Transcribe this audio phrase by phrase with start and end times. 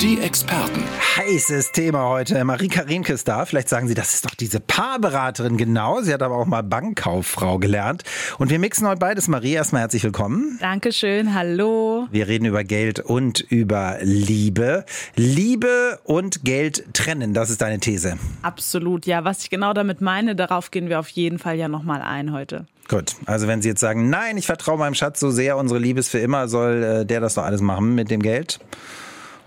[0.00, 0.82] Die Experten.
[1.16, 2.42] Heißes Thema heute.
[2.44, 3.44] Marika Rienke ist da.
[3.46, 5.56] Vielleicht sagen Sie, das ist doch diese Paarberaterin.
[5.56, 6.02] Genau.
[6.02, 8.02] Sie hat aber auch mal Bankkauffrau gelernt.
[8.38, 9.28] Und wir mixen heute beides.
[9.28, 10.58] Marie, erstmal herzlich willkommen.
[10.60, 11.34] Dankeschön.
[11.34, 12.08] Hallo.
[12.10, 14.84] Wir reden über Geld und über Liebe.
[15.14, 17.32] Liebe und Geld trennen.
[17.32, 18.18] Das ist deine These.
[18.42, 19.06] Absolut.
[19.06, 22.32] Ja, was ich genau damit meine, darauf gehen wir auf jeden Fall ja nochmal ein
[22.32, 22.66] heute.
[22.88, 26.00] Gut, also wenn Sie jetzt sagen, nein, ich vertraue meinem Schatz so sehr, unsere Liebe
[26.00, 28.58] ist für immer, soll äh, der das doch alles machen mit dem Geld?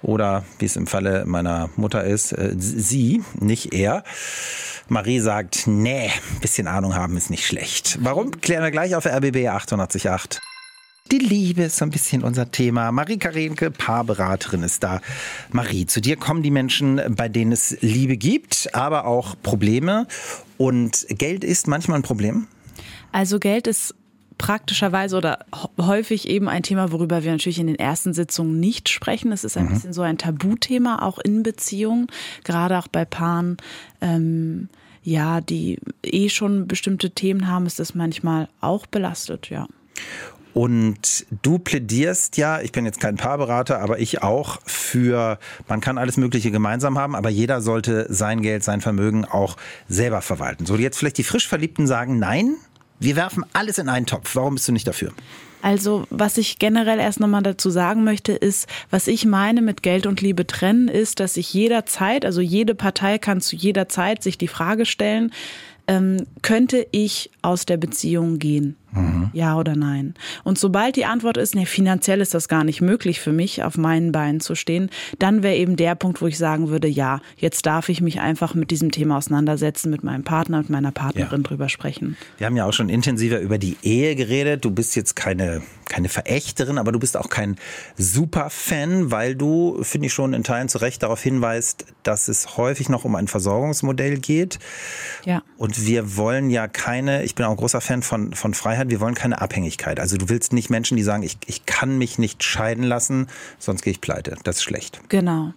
[0.02, 4.04] Oder wie es im Falle meiner Mutter ist, äh, sie, nicht er.
[4.90, 6.12] Marie sagt, nee,
[6.42, 7.98] bisschen Ahnung haben ist nicht schlecht.
[8.02, 8.32] Warum?
[8.42, 10.40] Klären wir gleich auf RBB 888.
[11.12, 12.92] Die Liebe ist so ein bisschen unser Thema.
[12.92, 15.00] Marie Karenke, Paarberaterin, ist da.
[15.52, 20.06] Marie, zu dir kommen die Menschen, bei denen es Liebe gibt, aber auch Probleme.
[20.58, 22.48] Und Geld ist manchmal ein Problem?
[23.14, 23.96] Also Geld ist
[24.38, 25.46] praktischerweise oder
[25.80, 29.32] häufig eben ein Thema, worüber wir natürlich in den ersten Sitzungen nicht sprechen.
[29.32, 29.70] Es ist ein mhm.
[29.70, 32.08] bisschen so ein Tabuthema, auch in Beziehungen,
[32.44, 33.58] gerade auch bei Paaren.
[34.02, 34.70] Ähm,
[35.04, 39.66] ja, die eh schon bestimmte Themen haben, ist das manchmal auch belastet, ja.
[40.58, 46.00] Und du plädierst ja, ich bin jetzt kein Paarberater, aber ich auch für, man kann
[46.00, 49.56] alles Mögliche gemeinsam haben, aber jeder sollte sein Geld, sein Vermögen auch
[49.88, 50.66] selber verwalten.
[50.66, 52.56] So, jetzt vielleicht die frisch Verliebten sagen, nein,
[53.00, 54.36] wir werfen alles in einen Topf.
[54.36, 55.12] Warum bist du nicht dafür?
[55.62, 60.06] Also, was ich generell erst nochmal dazu sagen möchte, ist, was ich meine mit Geld
[60.06, 64.38] und Liebe trennen, ist, dass ich jederzeit, also jede Partei kann zu jeder Zeit sich
[64.38, 65.32] die Frage stellen,
[65.88, 68.76] ähm, könnte ich aus der Beziehung gehen?
[69.02, 69.30] Mhm.
[69.34, 70.14] Ja oder nein?
[70.44, 73.78] Und sobald die Antwort ist, ne, finanziell ist das gar nicht möglich für mich, auf
[73.78, 74.90] meinen Beinen zu stehen,
[75.20, 78.54] dann wäre eben der Punkt, wo ich sagen würde, ja, jetzt darf ich mich einfach
[78.54, 81.48] mit diesem Thema auseinandersetzen, mit meinem Partner, mit meiner Partnerin ja.
[81.48, 82.18] drüber sprechen.
[82.38, 84.66] Wir haben ja auch schon intensiver über die Ehe geredet.
[84.66, 87.58] Du bist jetzt keine, keine Verächterin, aber du bist auch kein
[87.98, 92.90] Superfan, weil du, finde ich schon in Teilen zu Recht darauf hinweist, dass es häufig
[92.90, 94.60] noch um ein Versorgungsmodell geht.
[95.26, 95.44] Ja.
[95.58, 99.00] Und wir wollen ja keine, ich bin auch ein großer Fan von, von Freiheit, wir
[99.00, 100.00] wollen keine Abhängigkeit.
[100.00, 103.28] Also du willst nicht Menschen, die sagen, ich, ich kann mich nicht scheiden lassen,
[103.60, 104.36] sonst gehe ich pleite.
[104.44, 105.02] Das ist schlecht.
[105.10, 105.54] Genau.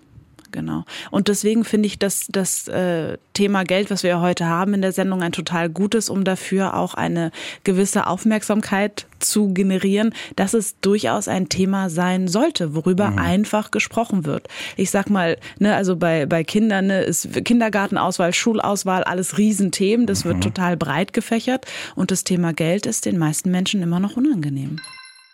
[0.51, 0.85] Genau.
[1.11, 4.93] Und deswegen finde ich dass das äh, Thema Geld, was wir heute haben in der
[4.93, 7.31] Sendung, ein total gutes, um dafür auch eine
[7.65, 13.19] gewisse Aufmerksamkeit zu generieren, dass es durchaus ein Thema sein sollte, worüber mhm.
[13.19, 14.49] einfach gesprochen wird.
[14.77, 20.07] Ich sag mal, ne, also bei, bei Kindern ne, ist Kindergartenauswahl, Schulauswahl, alles Riesenthemen.
[20.07, 20.31] Das mhm.
[20.31, 21.67] wird total breit gefächert.
[21.95, 24.81] Und das Thema Geld ist den meisten Menschen immer noch unangenehm.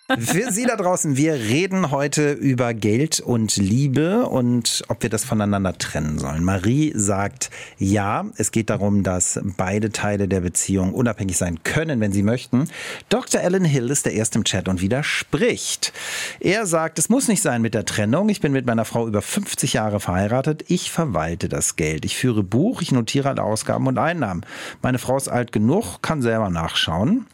[0.08, 5.24] Für Sie da draußen, wir reden heute über Geld und Liebe und ob wir das
[5.24, 6.44] voneinander trennen sollen.
[6.44, 12.12] Marie sagt ja, es geht darum, dass beide Teile der Beziehung unabhängig sein können, wenn
[12.12, 12.70] sie möchten.
[13.08, 13.40] Dr.
[13.40, 15.92] Alan Hill ist der Erste im Chat und widerspricht.
[16.38, 18.28] Er sagt, es muss nicht sein mit der Trennung.
[18.28, 20.66] Ich bin mit meiner Frau über 50 Jahre verheiratet.
[20.68, 22.04] Ich verwalte das Geld.
[22.04, 24.46] Ich führe Buch, ich notiere alle Ausgaben und Einnahmen.
[24.82, 27.26] Meine Frau ist alt genug, kann selber nachschauen.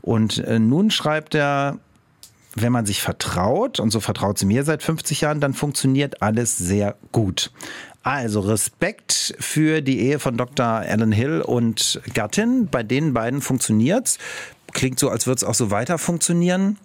[0.00, 1.80] Und äh, nun schreibt er,
[2.62, 6.56] wenn man sich vertraut, und so vertraut sie mir seit 50 Jahren, dann funktioniert alles
[6.58, 7.50] sehr gut.
[8.02, 10.64] Also Respekt für die Ehe von Dr.
[10.64, 12.68] Alan Hill und Gattin.
[12.70, 14.18] Bei den beiden funktioniert's.
[14.72, 16.78] Klingt so, als würde es auch so weiter funktionieren.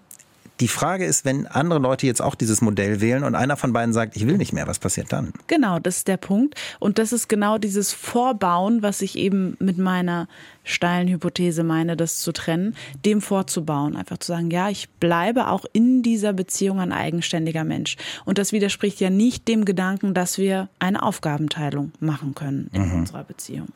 [0.59, 3.91] Die Frage ist, wenn andere Leute jetzt auch dieses Modell wählen und einer von beiden
[3.91, 5.33] sagt, ich will nicht mehr, was passiert dann?
[5.47, 6.55] Genau, das ist der Punkt.
[6.79, 10.27] Und das ist genau dieses Vorbauen, was ich eben mit meiner
[10.63, 13.95] steilen Hypothese meine, das zu trennen, dem vorzubauen.
[13.95, 17.97] Einfach zu sagen, ja, ich bleibe auch in dieser Beziehung ein eigenständiger Mensch.
[18.23, 22.99] Und das widerspricht ja nicht dem Gedanken, dass wir eine Aufgabenteilung machen können in mhm.
[22.99, 23.67] unserer Beziehung.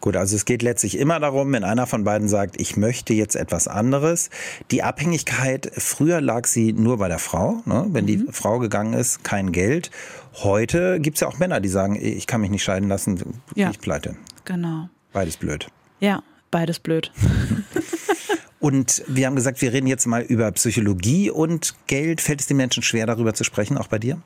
[0.00, 3.36] Gut, also es geht letztlich immer darum, wenn einer von beiden sagt, ich möchte jetzt
[3.36, 4.30] etwas anderes.
[4.70, 7.62] Die Abhängigkeit, früher lag sie nur bei der Frau.
[7.66, 7.86] Ne?
[7.90, 8.32] Wenn die mhm.
[8.32, 9.90] Frau gegangen ist, kein Geld.
[10.42, 13.70] Heute gibt es ja auch Männer, die sagen, ich kann mich nicht scheiden lassen, ja.
[13.70, 14.16] ich pleite.
[14.44, 14.88] Genau.
[15.12, 15.68] Beides blöd.
[15.98, 17.12] Ja, beides blöd.
[18.60, 22.20] Und wir haben gesagt, wir reden jetzt mal über Psychologie und Geld.
[22.20, 24.20] Fällt es den Menschen schwer, darüber zu sprechen, auch bei dir?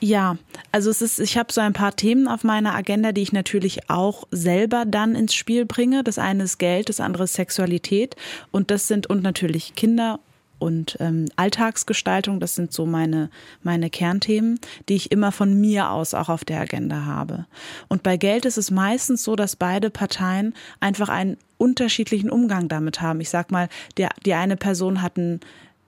[0.00, 0.36] Ja,
[0.72, 3.88] also es ist, ich habe so ein paar Themen auf meiner Agenda, die ich natürlich
[3.88, 6.04] auch selber dann ins Spiel bringe.
[6.04, 8.14] Das eine ist Geld, das andere ist Sexualität
[8.50, 10.20] und das sind und natürlich Kinder
[10.58, 13.30] und ähm, Alltagsgestaltung, das sind so meine,
[13.62, 14.58] meine Kernthemen,
[14.88, 17.46] die ich immer von mir aus auch auf der Agenda habe.
[17.88, 23.02] Und bei Geld ist es meistens so, dass beide Parteien einfach einen unterschiedlichen Umgang damit
[23.02, 23.20] haben.
[23.20, 25.40] Ich sag mal, der, die eine Person hat ein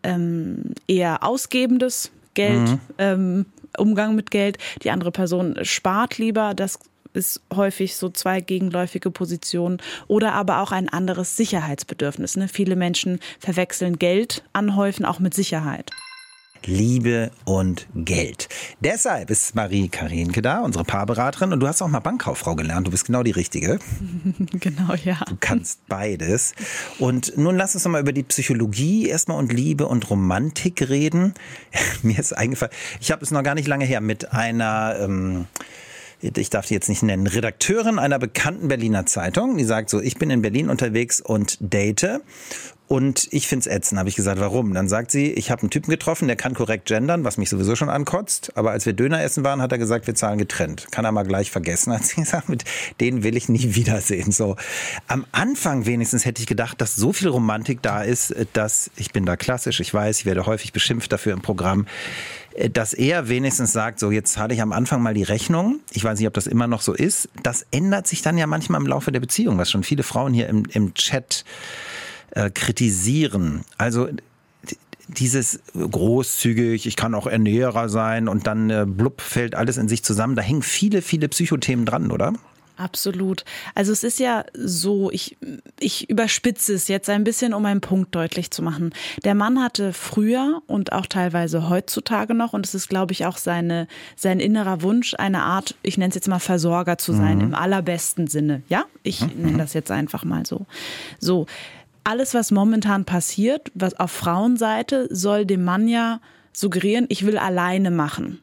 [0.03, 2.81] ähm, eher ausgebendes Geld, mhm.
[2.99, 6.79] ähm, Umgang mit Geld, die andere Person spart lieber, das
[7.15, 12.37] ist häufig so zwei gegenläufige Positionen oder aber auch ein anderes Sicherheitsbedürfnis.
[12.37, 12.49] Ne?
[12.49, 15.91] Viele Menschen verwechseln Geld anhäufen auch mit Sicherheit.
[16.65, 18.49] Liebe und Geld.
[18.81, 21.53] Deshalb ist Marie Karinke da, unsere Paarberaterin.
[21.53, 22.87] Und du hast auch mal Bankkauffrau gelernt.
[22.87, 23.79] Du bist genau die Richtige.
[24.53, 25.21] genau, ja.
[25.29, 26.55] Du kannst beides.
[26.99, 31.35] Und nun lass uns noch mal über die Psychologie erstmal und Liebe und Romantik reden.
[32.03, 34.97] Mir ist eingefallen, ich habe es noch gar nicht lange her mit einer...
[35.01, 35.47] Ähm,
[36.21, 40.17] ich darf die jetzt nicht nennen, Redakteurin einer bekannten Berliner Zeitung, die sagt so, ich
[40.17, 42.21] bin in Berlin unterwegs und date
[42.89, 44.73] und ich find's ätzend, habe ich gesagt, warum?
[44.73, 47.77] Dann sagt sie, ich habe einen Typen getroffen, der kann korrekt gendern, was mich sowieso
[47.77, 48.57] schon ankotzt.
[48.57, 50.91] Aber als wir Döner essen waren, hat er gesagt, wir zahlen getrennt.
[50.91, 52.65] Kann er mal gleich vergessen, hat sie gesagt, mit
[52.99, 54.33] denen will ich nie wiedersehen.
[54.33, 54.57] So
[55.07, 59.27] am Anfang wenigstens hätte ich gedacht, dass so viel Romantik da ist, dass ich bin
[59.27, 61.87] da klassisch, ich weiß, ich werde häufig beschimpft dafür im Programm
[62.73, 65.79] dass er wenigstens sagt, so jetzt zahle ich am Anfang mal die Rechnung.
[65.93, 67.29] Ich weiß nicht, ob das immer noch so ist.
[67.45, 70.49] Das ändert sich dann ja manchmal im Laufe der Beziehung, was schon viele Frauen hier
[70.49, 71.45] im, im Chat
[72.31, 73.65] äh, kritisieren.
[73.77, 74.09] Also
[75.09, 80.05] dieses großzügig, ich kann auch Ernährer sein und dann äh, blub fällt alles in sich
[80.05, 80.37] zusammen.
[80.37, 82.35] Da hängen viele, viele Psychothemen dran, oder?
[82.79, 83.45] Absolut.
[83.75, 85.37] Also es ist ja so, ich,
[85.81, 88.95] ich überspitze es jetzt ein bisschen, um einen Punkt deutlich zu machen.
[89.25, 93.37] Der Mann hatte früher und auch teilweise heutzutage noch, und es ist, glaube ich, auch
[93.37, 97.45] seine, sein innerer Wunsch, eine Art, ich nenne es jetzt mal Versorger zu sein, mhm.
[97.45, 98.63] im allerbesten Sinne.
[98.69, 99.43] Ja, ich mhm.
[99.43, 100.67] nenne das jetzt einfach mal so.
[101.19, 101.47] So
[102.09, 106.21] alles, was momentan passiert, was auf Frauenseite, soll dem Mann ja
[106.53, 108.43] suggerieren, ich will alleine machen.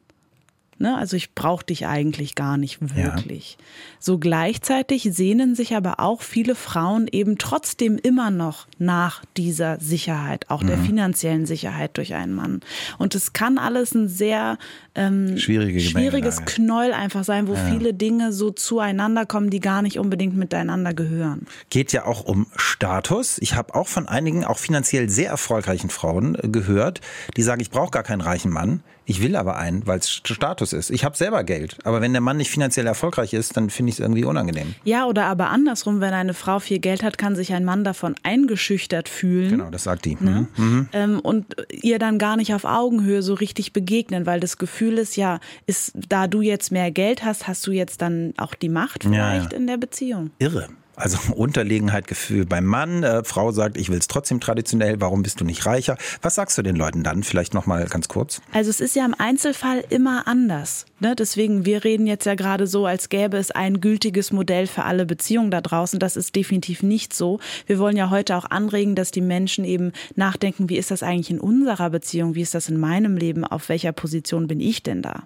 [0.78, 0.98] Ne?
[0.98, 3.58] Also ich brauche dich eigentlich gar nicht wirklich.
[3.58, 3.66] Ja.
[4.00, 10.50] So gleichzeitig sehnen sich aber auch viele Frauen eben trotzdem immer noch nach dieser Sicherheit,
[10.50, 10.68] auch mhm.
[10.68, 12.60] der finanziellen Sicherheit durch einen Mann.
[12.98, 14.58] Und es kann alles ein sehr
[14.96, 17.66] ähm, Schwierige schwieriges Knäuel einfach sein, wo ja.
[17.70, 21.48] viele Dinge so zueinander kommen, die gar nicht unbedingt miteinander gehören.
[21.70, 23.38] Geht ja auch um Status.
[23.40, 27.00] Ich habe auch von einigen, auch finanziell sehr erfolgreichen Frauen äh, gehört,
[27.38, 28.84] die sagen, ich brauche gar keinen reichen Mann.
[29.06, 30.90] Ich will aber einen, weil es Status ist.
[30.90, 31.78] Ich habe selber Geld.
[31.84, 34.74] Aber wenn der Mann nicht finanziell erfolgreich ist, dann finde ich es irgendwie unangenehm.
[34.84, 38.16] Ja, oder aber andersrum, wenn eine Frau viel Geld hat, kann sich ein Mann davon
[38.24, 39.52] eingeschüchtert fühlen.
[39.52, 40.18] Genau, das sagt die.
[40.20, 40.48] Ne?
[40.58, 40.66] Mhm.
[40.66, 40.90] mhm.
[40.94, 45.16] Ähm, und ihr dann gar nicht auf Augenhöhe so richtig begegnen, weil das Gefühl ist,
[45.16, 49.04] ja, ist, da du jetzt mehr Geld hast, hast du jetzt dann auch die Macht
[49.04, 49.58] vielleicht ja, ja.
[49.58, 50.32] in der Beziehung.
[50.40, 50.70] Irre.
[50.96, 53.04] Also Unterlegenheitgefühl beim Mann.
[53.04, 55.02] Äh, Frau sagt, ich will es trotzdem traditionell.
[55.02, 55.98] Warum bist du nicht reicher?
[56.22, 57.24] Was sagst du den Leuten dann?
[57.24, 58.42] Vielleicht noch mal ganz kurz.
[58.52, 60.86] Also es ist ja im Einzelfall immer anders.
[61.00, 61.16] Ne?
[61.16, 65.06] Deswegen wir reden jetzt ja gerade so, als gäbe es ein gültiges Modell für alle
[65.06, 66.00] Beziehungen da draußen.
[66.00, 67.40] Das ist definitiv nicht so.
[67.66, 71.32] Wir wollen ja heute auch anregen, dass die Menschen eben nachdenken, wie ist das eigentlich
[71.32, 72.36] in unserer Beziehung?
[72.36, 73.44] Wie ist das in meinem Leben?
[73.44, 75.24] Auf welcher Position bin ich denn da?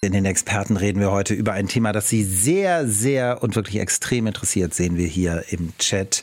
[0.00, 3.80] In den Experten reden wir heute über ein Thema, das Sie sehr, sehr und wirklich
[3.80, 6.22] extrem interessiert, sehen wir hier im Chat.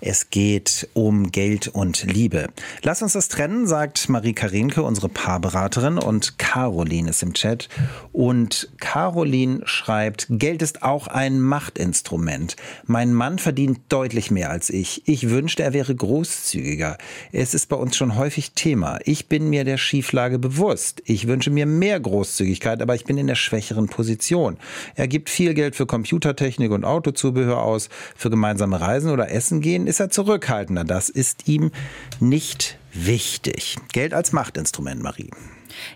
[0.00, 2.48] Es geht um Geld und Liebe.
[2.82, 7.68] Lass uns das trennen, sagt Marie Karinke, unsere Paarberaterin, und Caroline ist im Chat.
[8.10, 12.56] Und Caroline schreibt, Geld ist auch ein Machtinstrument.
[12.86, 15.06] Mein Mann verdient deutlich mehr als ich.
[15.06, 16.98] Ich wünschte, er wäre großzügiger.
[17.30, 18.98] Es ist bei uns schon häufig Thema.
[19.04, 21.02] Ich bin mir der Schieflage bewusst.
[21.04, 24.56] Ich wünsche mir mehr Großzügigkeit, aber ich bin bin in der schwächeren Position.
[24.94, 27.90] Er gibt viel Geld für Computertechnik und Autozubehör aus.
[28.16, 30.84] Für gemeinsame Reisen oder Essen gehen ist er zurückhaltender.
[30.84, 31.72] Das ist ihm
[32.20, 33.76] nicht wichtig.
[33.92, 35.28] Geld als Machtinstrument, Marie.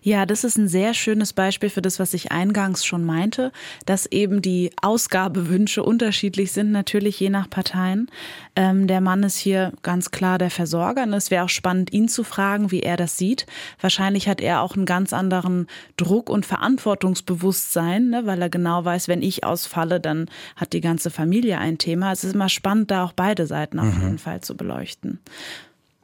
[0.03, 3.53] Ja, das ist ein sehr schönes Beispiel für das, was ich eingangs schon meinte,
[3.85, 8.11] dass eben die Ausgabewünsche unterschiedlich sind, natürlich je nach Parteien.
[8.55, 12.09] Ähm, der Mann ist hier ganz klar der Versorger und es wäre auch spannend, ihn
[12.09, 13.47] zu fragen, wie er das sieht.
[13.81, 19.09] Wahrscheinlich hat er auch einen ganz anderen Druck und Verantwortungsbewusstsein, ne, weil er genau weiß,
[19.09, 22.13] wenn ich ausfalle, dann hat die ganze Familie ein Thema.
[22.13, 24.03] Es ist immer spannend, da auch beide Seiten auf mhm.
[24.03, 25.21] jeden Fall zu beleuchten.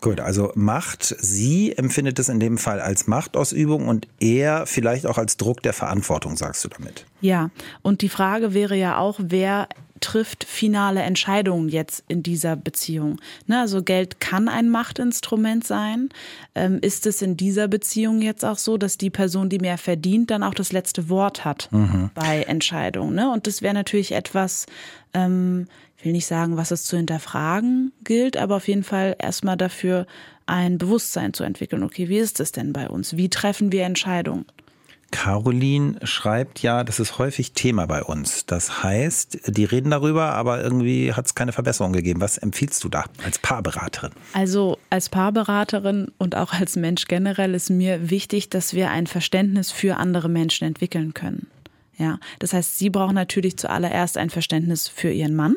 [0.02, 5.16] Gut, also Macht, sie empfindet es in dem Fall als Machtausübung und er vielleicht auch
[5.16, 7.06] als Druck der Verantwortung, sagst du damit.
[7.20, 7.50] Ja,
[7.82, 9.68] und die Frage wäre ja auch, wer
[10.00, 13.20] trifft finale Entscheidungen jetzt in dieser Beziehung.
[13.46, 16.08] Ne, also Geld kann ein Machtinstrument sein.
[16.56, 20.32] Ähm, ist es in dieser Beziehung jetzt auch so, dass die Person, die mehr verdient,
[20.32, 22.10] dann auch das letzte Wort hat mhm.
[22.14, 23.14] bei Entscheidungen?
[23.14, 23.30] Ne?
[23.30, 24.66] Und das wäre natürlich etwas,
[25.14, 25.68] ähm,
[26.02, 30.08] ich will nicht sagen, was es zu hinterfragen gilt, aber auf jeden Fall erstmal dafür
[30.46, 31.84] ein Bewusstsein zu entwickeln.
[31.84, 33.16] Okay, wie ist es denn bei uns?
[33.16, 34.44] Wie treffen wir Entscheidungen?
[35.12, 38.46] Caroline schreibt ja, das ist häufig Thema bei uns.
[38.46, 42.20] Das heißt, die reden darüber, aber irgendwie hat es keine Verbesserung gegeben.
[42.20, 44.10] Was empfiehlst du da als Paarberaterin?
[44.32, 49.70] Also als Paarberaterin und auch als Mensch generell ist mir wichtig, dass wir ein Verständnis
[49.70, 51.46] für andere Menschen entwickeln können.
[51.96, 55.54] Ja, das heißt, sie braucht natürlich zuallererst ein Verständnis für ihren Mann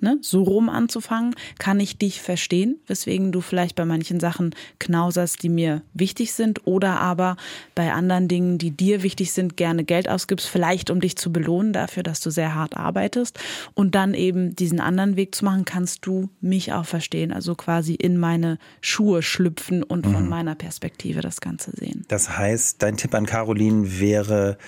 [0.00, 5.42] ne, so rum anzufangen, kann ich dich verstehen, weswegen du vielleicht bei manchen Sachen knauserst,
[5.42, 7.36] die mir wichtig sind oder aber
[7.74, 11.72] bei anderen Dingen, die dir wichtig sind, gerne Geld ausgibst, vielleicht um dich zu belohnen
[11.72, 13.38] dafür, dass du sehr hart arbeitest
[13.74, 17.94] und dann eben diesen anderen Weg zu machen, kannst du mich auch verstehen, also quasi
[17.94, 20.28] in meine Schuhe schlüpfen und von mhm.
[20.28, 22.04] meiner Perspektive das Ganze sehen.
[22.08, 24.58] Das heißt, dein Tipp an Caroline wäre,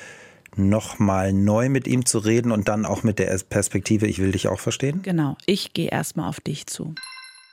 [0.56, 4.48] nochmal neu mit ihm zu reden und dann auch mit der Perspektive, ich will dich
[4.48, 5.02] auch verstehen?
[5.02, 6.94] Genau, ich gehe erstmal auf dich zu.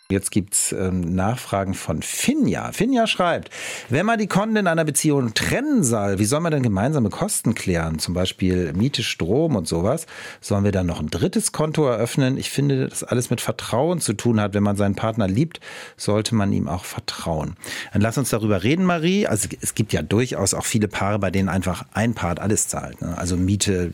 [0.10, 2.72] Jetzt gibt's ähm, Nachfragen von Finja.
[2.72, 3.50] Finja schreibt,
[3.90, 7.56] wenn man die Konten in einer Beziehung trennen soll, wie soll man denn gemeinsame Kosten
[7.56, 8.00] klären?
[8.00, 10.06] Zum Beispiel Miete, Strom und sowas.
[10.40, 12.38] Sollen wir dann noch ein drittes Konto eröffnen?
[12.38, 14.54] Ich finde, das alles mit Vertrauen zu tun hat.
[14.54, 15.60] Wenn man seinen Partner liebt,
[15.98, 17.58] sollte man ihm auch vertrauen.
[17.92, 19.28] Dann lass uns darüber reden, Marie.
[19.28, 23.02] Also es gibt ja durchaus auch viele Paare, bei denen einfach ein Part alles zahlt.
[23.02, 23.18] Ne?
[23.18, 23.92] Also Miete,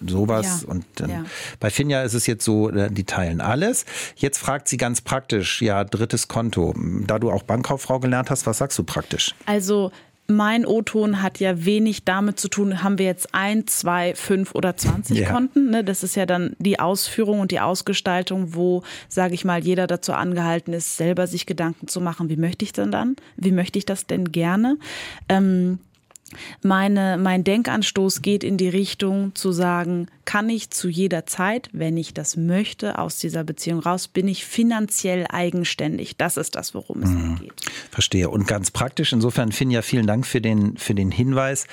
[0.00, 0.62] sowas.
[0.62, 1.24] Ja, und dann, ja.
[1.60, 3.84] bei Finja ist es jetzt so, äh, die teilen alles.
[4.16, 6.74] Jetzt fragt sie ganz praktisch, praktisch, ja, drittes Konto.
[7.06, 9.34] Da du auch Bankkauffrau gelernt hast, was sagst du praktisch?
[9.46, 9.90] Also
[10.26, 14.76] mein O-Ton hat ja wenig damit zu tun, haben wir jetzt ein, zwei, fünf oder
[14.76, 15.30] zwanzig yeah.
[15.30, 15.70] Konten.
[15.70, 15.84] Ne?
[15.84, 20.14] Das ist ja dann die Ausführung und die Ausgestaltung, wo, sage ich mal, jeder dazu
[20.14, 23.16] angehalten ist, selber sich Gedanken zu machen, wie möchte ich denn dann?
[23.36, 24.78] Wie möchte ich das denn gerne?
[25.28, 25.78] Ähm,
[26.62, 31.96] meine, mein Denkanstoß geht in die Richtung zu sagen, kann ich zu jeder Zeit, wenn
[31.96, 36.16] ich das möchte, aus dieser Beziehung raus, bin ich finanziell eigenständig.
[36.16, 37.36] Das ist das, worum es mhm.
[37.36, 37.52] geht.
[37.90, 38.30] Verstehe.
[38.30, 41.66] Und ganz praktisch, insofern, Finja, vielen Dank für den, für den Hinweis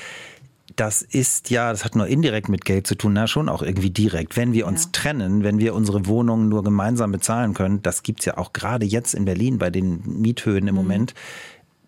[0.76, 3.90] das ist ja, das hat nur indirekt mit Geld zu tun, na schon auch irgendwie
[3.90, 4.38] direkt.
[4.38, 4.90] Wenn wir uns ja.
[4.94, 8.86] trennen, wenn wir unsere Wohnungen nur gemeinsam bezahlen können, das gibt es ja auch gerade
[8.86, 10.82] jetzt in Berlin bei den Miethöhen im mhm.
[10.82, 11.14] Moment,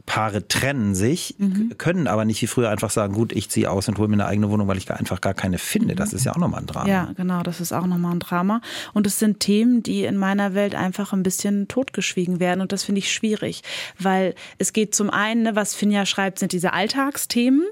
[0.06, 1.78] Paare trennen sich, mhm.
[1.78, 4.26] können aber nicht wie früher einfach sagen, gut, ich ziehe aus und hole mir eine
[4.26, 5.96] eigene Wohnung, weil ich einfach gar keine finde.
[5.96, 6.90] Das ist ja auch nochmal ein Drama.
[6.90, 8.62] Ja, genau, das ist auch nochmal ein Drama.
[8.94, 12.60] Und es sind Themen, die in meiner Welt einfach ein bisschen totgeschwiegen werden.
[12.60, 13.62] Und das finde ich schwierig,
[13.98, 17.64] weil es geht zum einen, ne, was Finja schreibt, sind diese Alltagsthemen.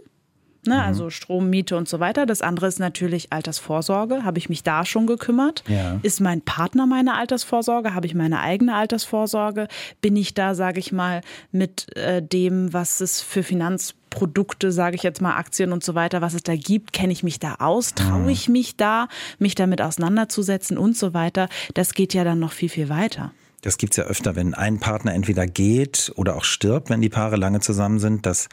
[0.65, 0.81] Ne, mhm.
[0.81, 2.25] Also Strom, Miete und so weiter.
[2.25, 4.23] Das andere ist natürlich Altersvorsorge.
[4.23, 5.63] Habe ich mich da schon gekümmert?
[5.67, 5.99] Ja.
[6.03, 7.95] Ist mein Partner meine Altersvorsorge?
[7.95, 9.67] Habe ich meine eigene Altersvorsorge?
[10.01, 15.03] Bin ich da, sage ich mal, mit äh, dem, was es für Finanzprodukte, sage ich
[15.03, 17.95] jetzt mal, Aktien und so weiter, was es da gibt, kenne ich mich da aus?
[17.95, 18.29] Traue mhm.
[18.29, 19.07] ich mich da,
[19.39, 21.49] mich damit auseinanderzusetzen und so weiter?
[21.73, 23.31] Das geht ja dann noch viel, viel weiter.
[23.61, 27.35] Das gibt's ja öfter, wenn ein Partner entweder geht oder auch stirbt, wenn die Paare
[27.35, 28.49] lange zusammen sind, dass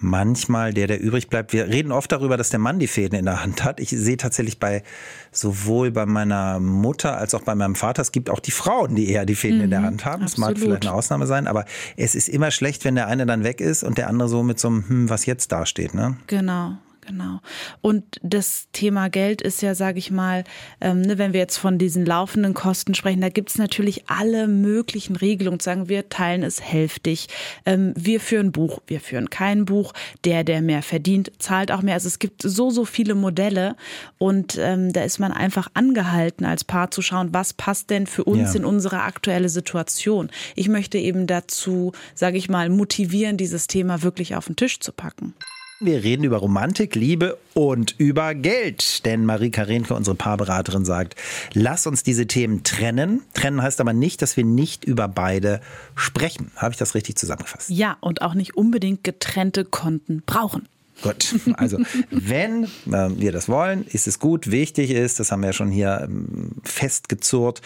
[0.00, 3.24] manchmal der, der übrig bleibt, wir reden oft darüber, dass der Mann die Fäden in
[3.24, 3.78] der Hand hat.
[3.78, 4.82] Ich sehe tatsächlich bei
[5.30, 9.08] sowohl bei meiner Mutter als auch bei meinem Vater, es gibt auch die Frauen, die
[9.08, 10.22] eher die Fäden mhm, in der mhm, Hand haben.
[10.22, 11.64] Das mag vielleicht eine Ausnahme sein, aber
[11.96, 14.58] es ist immer schlecht, wenn der eine dann weg ist und der andere so mit
[14.58, 15.94] so einem, hm, was jetzt dasteht.
[15.94, 16.16] Ne?
[16.26, 16.78] Genau.
[17.08, 17.40] Genau.
[17.80, 20.44] Und das Thema Geld ist ja, sage ich mal,
[20.82, 24.46] ähm, ne, wenn wir jetzt von diesen laufenden Kosten sprechen, da gibt es natürlich alle
[24.46, 25.58] möglichen Regelungen.
[25.58, 27.28] Sagen wir, teilen es hälftig.
[27.64, 29.94] Ähm, wir führen Buch, wir führen kein Buch.
[30.26, 31.94] Der, der mehr verdient, zahlt auch mehr.
[31.94, 33.74] Also es gibt so, so viele Modelle
[34.18, 38.24] und ähm, da ist man einfach angehalten, als Paar zu schauen, was passt denn für
[38.24, 38.60] uns ja.
[38.60, 40.28] in unsere aktuelle Situation.
[40.56, 44.92] Ich möchte eben dazu, sage ich mal, motivieren, dieses Thema wirklich auf den Tisch zu
[44.92, 45.32] packen.
[45.80, 49.04] Wir reden über Romantik, Liebe und über Geld.
[49.04, 51.14] Denn Marie Karenke, unsere Paarberaterin, sagt,
[51.52, 53.22] lass uns diese Themen trennen.
[53.32, 55.60] Trennen heißt aber nicht, dass wir nicht über beide
[55.94, 56.50] sprechen.
[56.56, 57.70] Habe ich das richtig zusammengefasst?
[57.70, 60.68] Ja, und auch nicht unbedingt getrennte Konten brauchen.
[61.00, 61.78] Gut, also
[62.10, 64.50] wenn äh, wir das wollen, ist es gut.
[64.50, 67.62] Wichtig ist, das haben wir ja schon hier ähm, festgezurrt,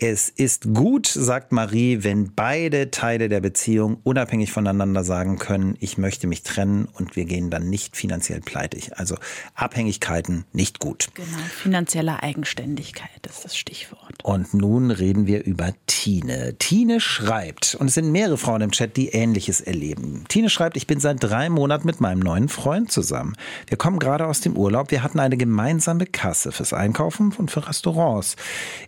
[0.00, 5.98] es ist gut, sagt Marie, wenn beide Teile der Beziehung unabhängig voneinander sagen können, ich
[5.98, 8.96] möchte mich trennen und wir gehen dann nicht finanziell pleitig.
[8.96, 9.16] Also
[9.54, 11.08] Abhängigkeiten nicht gut.
[11.14, 14.00] Genau, finanzielle Eigenständigkeit ist das Stichwort.
[14.22, 16.56] Und nun reden wir über Tine.
[16.58, 20.24] Tine schreibt, und es sind mehrere Frauen im Chat, die Ähnliches erleben.
[20.28, 23.36] Tine schreibt, ich bin seit drei Monaten mit meinem neuen Freund zusammen.
[23.66, 24.90] Wir kommen gerade aus dem Urlaub.
[24.90, 28.36] Wir hatten eine gemeinsame Kasse fürs Einkaufen und für Restaurants.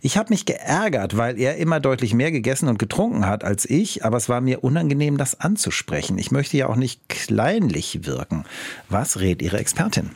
[0.00, 3.68] Ich habe mich geärgert, geärgert, weil er immer deutlich mehr gegessen und getrunken hat als
[3.68, 6.18] ich, aber es war mir unangenehm, das anzusprechen.
[6.18, 8.44] Ich möchte ja auch nicht kleinlich wirken.
[8.88, 10.10] Was rät Ihre Expertin?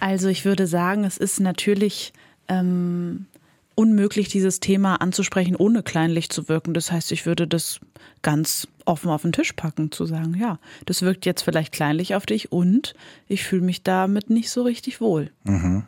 [0.00, 2.12] Also ich würde sagen, es ist natürlich
[2.48, 3.26] ähm,
[3.74, 6.74] unmöglich, dieses Thema anzusprechen, ohne kleinlich zu wirken.
[6.74, 7.80] Das heißt, ich würde das
[8.22, 12.26] ganz offen auf den Tisch packen, zu sagen, ja, das wirkt jetzt vielleicht kleinlich auf
[12.26, 12.94] dich und
[13.28, 15.30] ich fühle mich damit nicht so richtig wohl.
[15.44, 15.84] Mhm.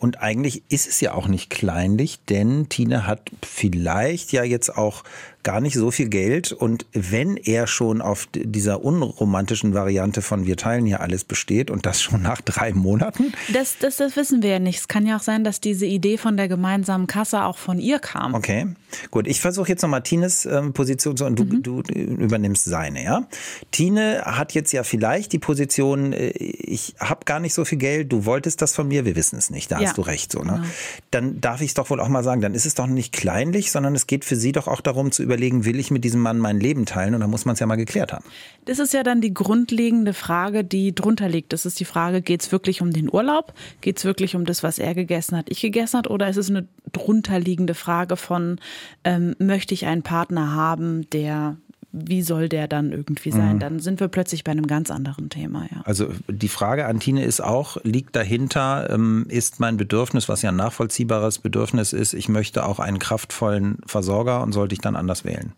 [0.00, 5.04] Und eigentlich ist es ja auch nicht kleinlich, denn Tine hat vielleicht ja jetzt auch
[5.42, 6.52] gar nicht so viel Geld.
[6.52, 11.86] Und wenn er schon auf dieser unromantischen Variante von wir teilen hier alles besteht und
[11.86, 13.32] das schon nach drei Monaten.
[13.52, 14.80] Das, das, das wissen wir ja nicht.
[14.80, 17.98] Es kann ja auch sein, dass diese Idee von der gemeinsamen Kasse auch von ihr
[17.98, 18.34] kam.
[18.34, 18.68] Okay,
[19.10, 19.26] gut.
[19.26, 21.62] Ich versuche jetzt noch Tines ähm, Position zu und du, mhm.
[21.62, 23.26] du übernimmst seine, ja.
[23.70, 28.12] Tine hat jetzt ja vielleicht die Position, äh, ich habe gar nicht so viel Geld,
[28.12, 29.89] du wolltest das von mir, wir wissen es nicht, da ja.
[29.90, 30.32] Hast du recht.
[30.32, 30.52] So, ne?
[30.54, 30.66] Genau.
[31.10, 33.70] Dann darf ich es doch wohl auch mal sagen, dann ist es doch nicht kleinlich,
[33.70, 36.38] sondern es geht für sie doch auch darum zu überlegen, will ich mit diesem Mann
[36.38, 37.14] mein Leben teilen?
[37.14, 38.24] Und da muss man es ja mal geklärt haben.
[38.64, 41.52] Das ist ja dann die grundlegende Frage, die drunter liegt.
[41.52, 43.52] Das ist die Frage, geht es wirklich um den Urlaub?
[43.80, 46.08] Geht es wirklich um das, was er gegessen hat, ich gegessen hat?
[46.08, 48.60] Oder ist es eine drunterliegende Frage von,
[49.04, 51.56] ähm, möchte ich einen Partner haben, der
[51.92, 53.56] wie soll der dann irgendwie sein?
[53.56, 53.60] Mhm.
[53.60, 55.66] Dann sind wir plötzlich bei einem ganz anderen Thema.
[55.70, 55.82] Ja.
[55.84, 60.50] Also die Frage an Tine ist auch, liegt dahinter, ähm, ist mein Bedürfnis, was ja
[60.50, 65.24] ein nachvollziehbares Bedürfnis ist, ich möchte auch einen kraftvollen Versorger und sollte ich dann anders
[65.24, 65.52] wählen?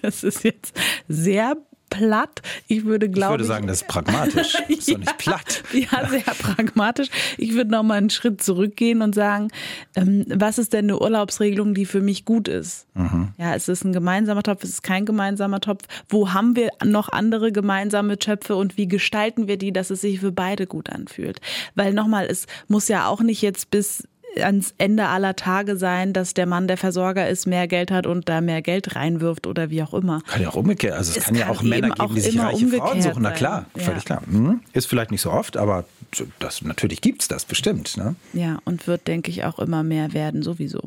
[0.03, 0.77] das ist jetzt
[1.09, 1.57] sehr
[1.91, 2.41] platt.
[2.69, 3.35] Ich würde glauben.
[3.35, 4.53] Ich würde sagen, das ist pragmatisch.
[4.53, 5.63] Das ist ja, doch nicht platt.
[5.73, 7.09] Ja, sehr pragmatisch.
[7.37, 9.49] Ich würde noch mal einen Schritt zurückgehen und sagen,
[9.97, 12.87] ähm, was ist denn eine Urlaubsregelung, die für mich gut ist?
[12.95, 13.29] Mhm.
[13.39, 14.65] Ja, ist es ein gemeinsamer Topf?
[14.65, 15.85] Ist es kein gemeinsamer Topf?
[16.09, 20.21] Wo haben wir noch andere gemeinsame Töpfe und wie gestalten wir die, dass es sich
[20.21, 21.41] für beide gut anfühlt?
[21.75, 24.07] Weil nochmal, es muss ja auch nicht jetzt bis
[24.37, 28.29] ans Ende aller Tage sein, dass der Mann, der Versorger ist, mehr Geld hat und
[28.29, 30.21] da mehr Geld reinwirft oder wie auch immer.
[30.27, 30.95] Kann ja auch umgekehrt.
[30.95, 33.23] Also es, es kann, kann, ja auch Männer geben, die sich reiche Frauen suchen.
[33.23, 33.85] Na klar, sein.
[33.85, 34.17] völlig ja.
[34.17, 34.23] klar.
[34.31, 34.61] Hm.
[34.73, 35.85] Ist vielleicht nicht so oft, aber
[36.39, 37.97] das, natürlich gibt es das bestimmt.
[37.97, 38.15] Ne?
[38.33, 40.81] Ja, und wird, denke ich, auch immer mehr werden, sowieso.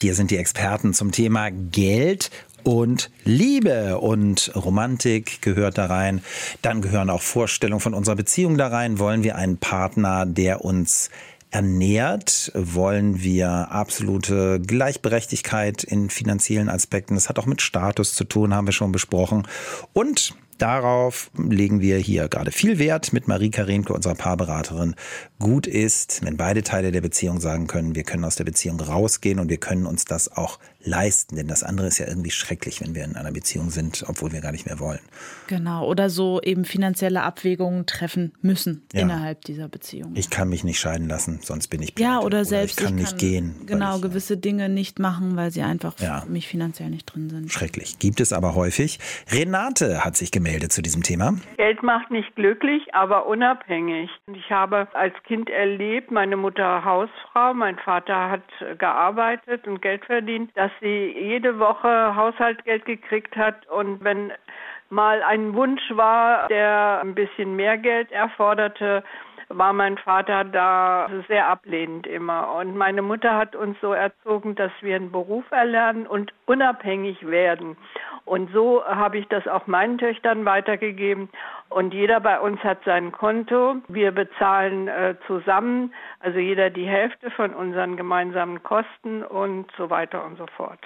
[0.00, 2.30] Hier sind die Experten zum Thema Geld
[2.64, 6.22] und Liebe und Romantik gehört da rein.
[6.62, 8.98] Dann gehören auch Vorstellungen von unserer Beziehung da rein.
[8.98, 11.10] Wollen wir einen Partner, der uns
[11.54, 17.14] ernährt, wollen wir absolute Gleichberechtigkeit in finanziellen Aspekten.
[17.14, 19.46] Das hat auch mit Status zu tun, haben wir schon besprochen.
[19.92, 24.94] Und Darauf legen wir hier gerade viel Wert mit Marie Karenke, unserer Paarberaterin.
[25.40, 29.40] Gut ist, wenn beide Teile der Beziehung sagen können, wir können aus der Beziehung rausgehen
[29.40, 31.36] und wir können uns das auch leisten.
[31.36, 34.40] Denn das andere ist ja irgendwie schrecklich, wenn wir in einer Beziehung sind, obwohl wir
[34.40, 35.00] gar nicht mehr wollen.
[35.46, 39.02] Genau, oder so eben finanzielle Abwägungen treffen müssen ja.
[39.02, 40.12] innerhalb dieser Beziehung.
[40.14, 42.10] Ich kann mich nicht scheiden lassen, sonst bin ich pleite.
[42.10, 43.54] Ja, oder, oder selbst ich kann ich nicht kann gehen.
[43.66, 46.20] Genau, ich, gewisse Dinge nicht machen, weil sie einfach ja.
[46.20, 47.50] für mich finanziell nicht drin sind.
[47.50, 47.98] Schrecklich.
[47.98, 48.98] Gibt es aber häufig.
[49.30, 51.34] Renate hat sich gemeldet zu diesem Thema.
[51.56, 54.10] Geld macht nicht glücklich, aber unabhängig.
[54.34, 58.42] Ich habe als Kind erlebt, meine Mutter Hausfrau, mein Vater hat
[58.78, 64.32] gearbeitet und Geld verdient, dass sie jede Woche Haushaltsgeld gekriegt hat und wenn
[64.90, 69.02] mal ein Wunsch war, der ein bisschen mehr Geld erforderte,
[69.48, 72.54] war mein Vater da sehr ablehnend immer.
[72.54, 77.76] Und meine Mutter hat uns so erzogen, dass wir einen Beruf erlernen und unabhängig werden.
[78.24, 81.28] Und so habe ich das auch meinen Töchtern weitergegeben.
[81.68, 83.76] Und jeder bei uns hat sein Konto.
[83.88, 90.24] Wir bezahlen äh, zusammen, also jeder die Hälfte von unseren gemeinsamen Kosten und so weiter
[90.24, 90.80] und so fort.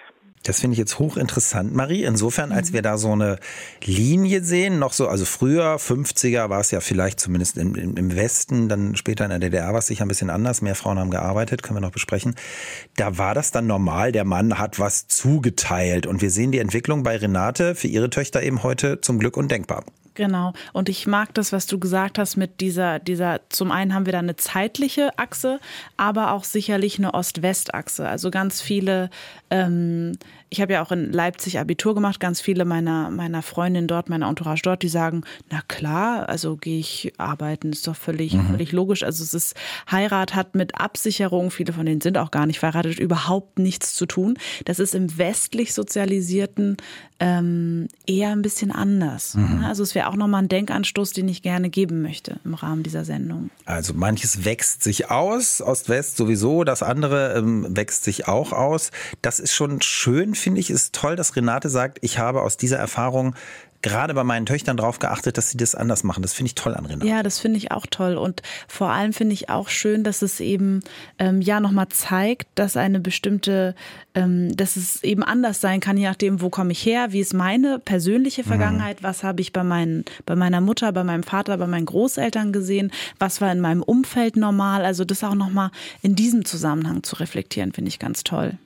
[0.45, 2.05] Das finde ich jetzt hochinteressant, Marie.
[2.05, 3.39] Insofern, als wir da so eine
[3.85, 8.69] Linie sehen, noch so, also früher, 50er war es ja vielleicht zumindest im, im Westen,
[8.69, 10.63] dann später in der DDR war es sicher ein bisschen anders.
[10.63, 12.35] Mehr Frauen haben gearbeitet, können wir noch besprechen.
[12.97, 16.07] Da war das dann normal, der Mann hat was zugeteilt.
[16.07, 19.85] Und wir sehen die Entwicklung bei Renate für ihre Töchter eben heute zum Glück undenkbar.
[20.19, 20.53] Genau.
[20.73, 24.13] Und ich mag das, was du gesagt hast mit dieser, dieser, zum einen haben wir
[24.13, 25.61] da eine zeitliche Achse,
[25.97, 28.09] aber auch sicherlich eine Ost-West-Achse.
[28.09, 29.11] Also ganz viele
[29.51, 30.19] ähm,
[30.51, 34.29] ich habe ja auch in Leipzig Abitur gemacht, ganz viele meiner, meiner Freundinnen dort, meiner
[34.29, 38.47] Entourage dort, die sagen, na klar, also gehe ich arbeiten, ist doch völlig, mhm.
[38.49, 39.03] völlig logisch.
[39.03, 39.55] Also es ist,
[39.91, 44.07] Heirat hat mit Absicherung, viele von denen sind auch gar nicht verheiratet, überhaupt nichts zu
[44.07, 44.39] tun.
[44.65, 46.77] Das ist im westlich sozialisierten
[47.21, 49.35] ähm, eher ein bisschen anders.
[49.35, 49.65] Mhm.
[49.65, 53.05] Also es wäre auch nochmal ein Denkanstoß, den ich gerne geben möchte im Rahmen dieser
[53.05, 53.51] Sendung.
[53.65, 58.93] Also manches wächst sich aus, Ost-West sowieso, das andere ähm, wächst sich auch aus.
[59.21, 62.79] Das ist schon schön finde ich, ist toll, dass Renate sagt, ich habe aus dieser
[62.79, 63.35] Erfahrung
[63.83, 66.23] gerade bei meinen Töchtern darauf geachtet, dass sie das anders machen.
[66.23, 67.07] Das finde ich toll an Renate.
[67.07, 68.17] Ja, das finde ich auch toll.
[68.17, 70.81] Und vor allem finde ich auch schön, dass es eben
[71.19, 73.75] ähm, ja nochmal zeigt, dass eine bestimmte,
[74.15, 77.35] ähm, dass es eben anders sein kann, je nachdem, wo komme ich her, wie ist
[77.35, 78.47] meine persönliche mhm.
[78.47, 79.05] Vergangenheit, mhm.
[79.05, 82.91] was habe ich bei, meinen, bei meiner Mutter, bei meinem Vater, bei meinen Großeltern gesehen,
[83.19, 84.85] was war in meinem Umfeld normal.
[84.85, 85.71] Also das auch nochmal
[86.03, 88.59] in diesem Zusammenhang zu reflektieren, finde ich ganz toll.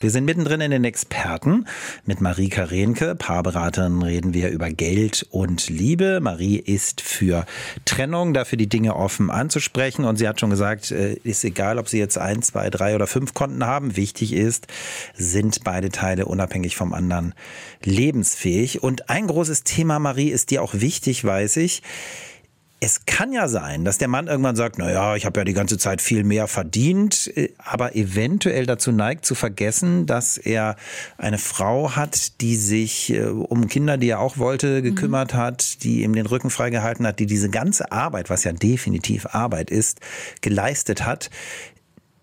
[0.00, 1.66] Wir sind mittendrin in den Experten.
[2.04, 6.20] Mit Marie Karenke, Paarberaterin, reden wir über Geld und Liebe.
[6.20, 7.44] Marie ist für
[7.84, 10.04] Trennung, dafür die Dinge offen anzusprechen.
[10.04, 13.08] Und sie hat schon gesagt, äh, ist egal, ob sie jetzt ein, zwei, drei oder
[13.08, 13.96] fünf Konten haben.
[13.96, 14.68] Wichtig ist,
[15.16, 17.34] sind beide Teile unabhängig vom anderen
[17.82, 18.80] lebensfähig.
[18.80, 21.82] Und ein großes Thema, Marie, ist dir auch wichtig, weiß ich
[22.80, 25.52] es kann ja sein, dass der Mann irgendwann sagt, na ja, ich habe ja die
[25.52, 30.76] ganze Zeit viel mehr verdient, äh, aber eventuell dazu neigt zu vergessen, dass er
[31.16, 35.38] eine Frau hat, die sich äh, um Kinder, die er auch wollte, gekümmert mhm.
[35.38, 39.70] hat, die ihm den Rücken freigehalten hat, die diese ganze Arbeit, was ja definitiv Arbeit
[39.70, 40.00] ist,
[40.40, 41.30] geleistet hat.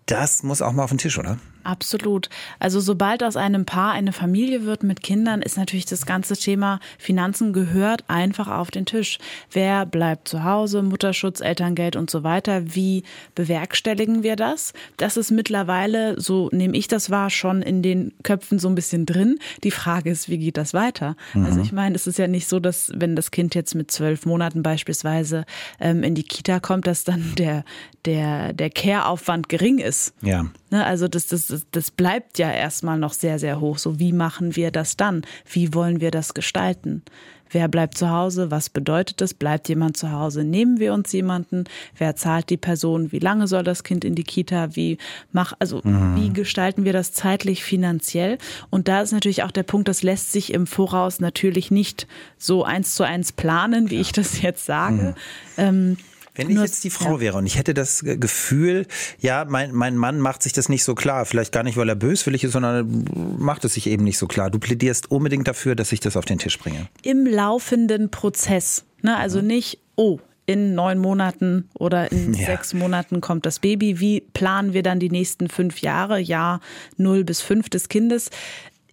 [0.06, 1.38] Das muss auch mal auf den Tisch, oder?
[1.66, 2.28] Absolut.
[2.60, 6.78] Also sobald aus einem Paar eine Familie wird mit Kindern, ist natürlich das ganze Thema
[6.96, 9.18] Finanzen gehört einfach auf den Tisch.
[9.50, 12.74] Wer bleibt zu Hause, Mutterschutz, Elterngeld und so weiter?
[12.76, 13.02] Wie
[13.34, 14.74] bewerkstelligen wir das?
[14.96, 19.04] Das ist mittlerweile, so nehme ich das wahr, schon in den Köpfen so ein bisschen
[19.04, 19.40] drin.
[19.64, 21.16] Die Frage ist, wie geht das weiter?
[21.34, 21.46] Mhm.
[21.46, 24.24] Also ich meine, es ist ja nicht so, dass wenn das Kind jetzt mit zwölf
[24.24, 25.44] Monaten beispielsweise
[25.80, 27.64] ähm, in die Kita kommt, dass dann der,
[28.06, 30.14] der, der Care-Aufwand gering ist.
[30.22, 30.46] Ja.
[30.70, 33.78] Ne, also das, das, das bleibt ja erstmal noch sehr, sehr hoch.
[33.78, 35.22] So, wie machen wir das dann?
[35.44, 37.02] Wie wollen wir das gestalten?
[37.50, 38.50] Wer bleibt zu Hause?
[38.50, 39.32] Was bedeutet das?
[39.32, 40.42] Bleibt jemand zu Hause?
[40.42, 41.64] Nehmen wir uns jemanden?
[41.96, 43.12] Wer zahlt die Person?
[43.12, 44.74] Wie lange soll das Kind in die Kita?
[44.74, 44.98] Wie
[45.30, 46.16] mach, also, mhm.
[46.16, 48.38] wie gestalten wir das zeitlich finanziell?
[48.70, 52.64] Und da ist natürlich auch der Punkt, das lässt sich im Voraus natürlich nicht so
[52.64, 55.14] eins zu eins planen, wie ich das jetzt sage.
[55.56, 55.56] Mhm.
[55.56, 55.96] Ähm,
[56.36, 58.86] wenn ich jetzt die Frau wäre und ich hätte das Gefühl,
[59.20, 61.94] ja, mein, mein Mann macht sich das nicht so klar, vielleicht gar nicht, weil er
[61.94, 63.04] böswillig ist, sondern
[63.38, 64.50] macht es sich eben nicht so klar.
[64.50, 66.88] Du plädierst unbedingt dafür, dass ich das auf den Tisch bringe.
[67.02, 68.84] Im laufenden Prozess.
[69.02, 69.16] Ne?
[69.16, 69.46] Also mhm.
[69.48, 72.46] nicht, oh, in neun Monaten oder in ja.
[72.46, 74.00] sechs Monaten kommt das Baby.
[74.00, 76.60] Wie planen wir dann die nächsten fünf Jahre, Jahr
[76.96, 78.30] null bis fünf des Kindes?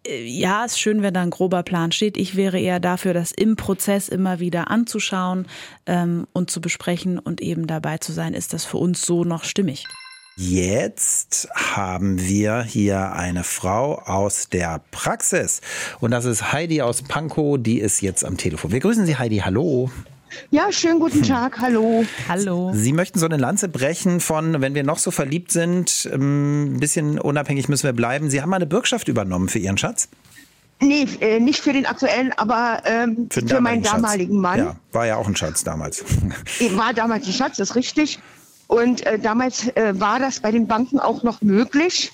[0.05, 2.17] Ja, ist schön, wenn da ein grober Plan steht.
[2.17, 5.47] Ich wäre eher dafür, das im Prozess immer wieder anzuschauen
[5.85, 9.45] ähm, und zu besprechen und eben dabei zu sein, ist das für uns so noch
[9.45, 9.85] stimmig.
[10.35, 15.61] Jetzt haben wir hier eine Frau aus der Praxis.
[15.99, 18.71] Und das ist Heidi aus Pankow, die ist jetzt am Telefon.
[18.71, 19.37] Wir grüßen Sie, Heidi.
[19.37, 19.91] Hallo.
[20.51, 21.59] Ja, schönen guten Tag.
[21.59, 22.05] Hallo.
[22.27, 22.71] Hallo.
[22.73, 26.79] Sie möchten so eine Lanze brechen von, wenn wir noch so verliebt sind, ähm, ein
[26.79, 28.29] bisschen unabhängig müssen wir bleiben.
[28.29, 30.09] Sie haben mal eine Bürgschaft übernommen für Ihren Schatz?
[30.79, 34.59] Nee, äh, nicht für den aktuellen, aber ähm, für, für meinen damaligen Mann.
[34.59, 36.03] Ja, war ja auch ein Schatz damals.
[36.71, 38.19] War damals ein Schatz, das ist richtig.
[38.67, 42.11] Und äh, damals äh, war das bei den Banken auch noch möglich,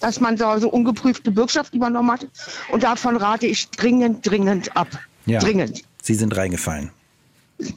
[0.00, 2.26] dass man so, so ungeprüfte Bürgschaft übernommen hat.
[2.70, 4.88] Und davon rate ich dringend, dringend ab.
[5.26, 5.40] Ja.
[5.40, 5.82] Dringend.
[6.02, 6.90] Sie sind reingefallen.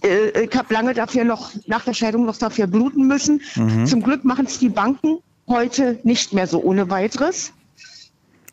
[0.04, 3.42] Äh, ich habe lange dafür noch, nach der Scheidung noch dafür bluten müssen.
[3.56, 3.86] Mhm.
[3.86, 7.54] Zum Glück machen es die Banken heute nicht mehr so ohne weiteres.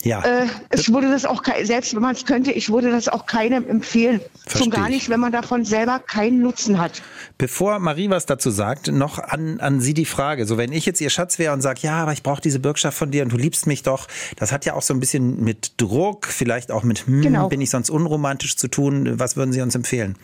[0.02, 0.22] Ja.
[0.22, 3.68] Äh, ich würde das auch, selbst wenn man es könnte, ich würde das auch keinem
[3.68, 4.20] empfehlen.
[4.46, 7.02] Versteh Schon gar nicht, wenn man davon selber keinen Nutzen hat.
[7.36, 10.46] Bevor Marie was dazu sagt, noch an, an Sie die Frage.
[10.46, 12.96] So, wenn ich jetzt Ihr Schatz wäre und sage, ja, aber ich brauche diese Bürgschaft
[12.96, 15.72] von dir und du liebst mich doch, das hat ja auch so ein bisschen mit
[15.78, 17.48] Druck, vielleicht auch mit, hm, genau.
[17.48, 19.18] bin ich sonst unromantisch zu tun.
[19.18, 20.16] Was würden Sie uns empfehlen?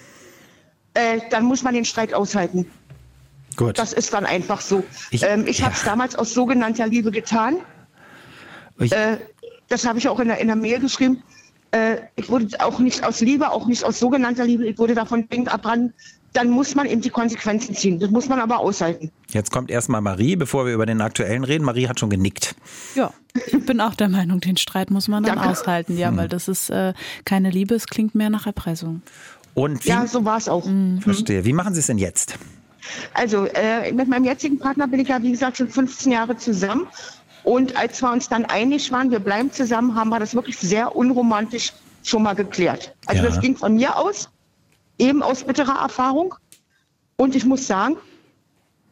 [0.94, 2.66] Äh, dann muss man den Streit aushalten.
[3.56, 3.78] Gut.
[3.78, 4.84] Das ist dann einfach so.
[5.10, 5.66] Ich, ähm, ich ja.
[5.66, 7.58] habe es damals aus sogenannter Liebe getan.
[8.78, 9.18] Äh,
[9.68, 11.22] das habe ich auch in der, in der Mail geschrieben.
[11.70, 15.28] Äh, ich wurde auch nicht aus Liebe, auch nicht aus sogenannter Liebe, ich wurde davon
[15.28, 15.92] dringend abbrennen.
[16.32, 18.00] Dann muss man eben die Konsequenzen ziehen.
[18.00, 19.12] Das muss man aber aushalten.
[19.30, 21.64] Jetzt kommt erstmal Marie, bevor wir über den aktuellen reden.
[21.64, 22.56] Marie hat schon genickt.
[22.96, 23.12] Ja,
[23.46, 25.50] ich bin auch der Meinung, den Streit muss man dann Danke.
[25.50, 25.96] aushalten.
[25.96, 26.16] Ja, hm.
[26.16, 26.92] weil das ist äh,
[27.24, 29.02] keine Liebe, es klingt mehr nach Erpressung.
[29.54, 30.66] Und wie, ja, so war es auch.
[30.66, 31.00] Mhm.
[31.00, 31.44] Verstehe.
[31.44, 32.36] Wie machen Sie es denn jetzt?
[33.14, 36.86] Also äh, mit meinem jetzigen Partner bin ich ja, wie gesagt, schon 15 Jahre zusammen.
[37.44, 40.96] Und als wir uns dann einig waren, wir bleiben zusammen, haben wir das wirklich sehr
[40.96, 42.94] unromantisch schon mal geklärt.
[43.06, 43.28] Also ja.
[43.28, 44.28] das ging von mir aus,
[44.98, 46.34] eben aus bitterer Erfahrung.
[47.16, 47.96] Und ich muss sagen,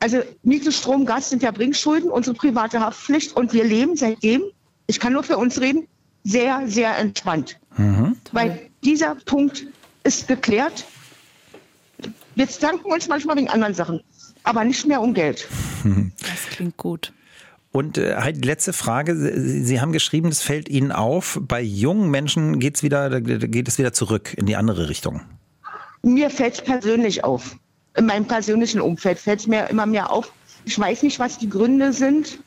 [0.01, 3.37] also Miete, Strom, Gas sind ja Bringschulden, unsere private Haftpflicht.
[3.37, 4.43] Und wir leben seitdem,
[4.87, 5.87] ich kann nur für uns reden,
[6.25, 7.59] sehr, sehr entspannt.
[7.77, 8.17] Mhm.
[8.33, 9.67] Weil dieser Punkt
[10.05, 10.85] ist geklärt.
[12.35, 14.01] Wir danken uns manchmal wegen anderen Sachen,
[14.43, 15.49] aber nicht mehr um Geld.
[16.21, 17.13] Das klingt gut.
[17.73, 19.17] Und äh, die letzte Frage.
[19.17, 23.79] Sie, Sie haben geschrieben, es fällt Ihnen auf, bei jungen Menschen geht's wieder, geht es
[23.79, 25.23] wieder zurück in die andere Richtung.
[26.03, 27.57] Mir fällt es persönlich auf.
[27.97, 30.33] In meinem persönlichen Umfeld fällt es mir immer mehr auf.
[30.65, 32.39] Ich weiß nicht, was die Gründe sind,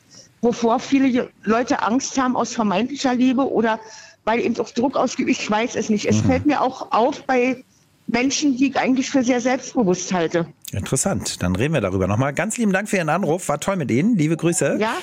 [0.42, 3.80] wovor viele Leute Angst haben aus vermeintlicher Liebe oder
[4.26, 6.04] weil eben auch Druck ausgeübt, ich weiß es nicht.
[6.04, 6.26] Es mhm.
[6.26, 7.64] fällt mir auch auf bei
[8.08, 10.46] Menschen, die ich eigentlich für sehr selbstbewusst halte.
[10.72, 12.34] Interessant, dann reden wir darüber nochmal.
[12.34, 14.76] Ganz lieben Dank für Ihren Anruf, war toll mit Ihnen, liebe Grüße.
[14.80, 14.94] Ja.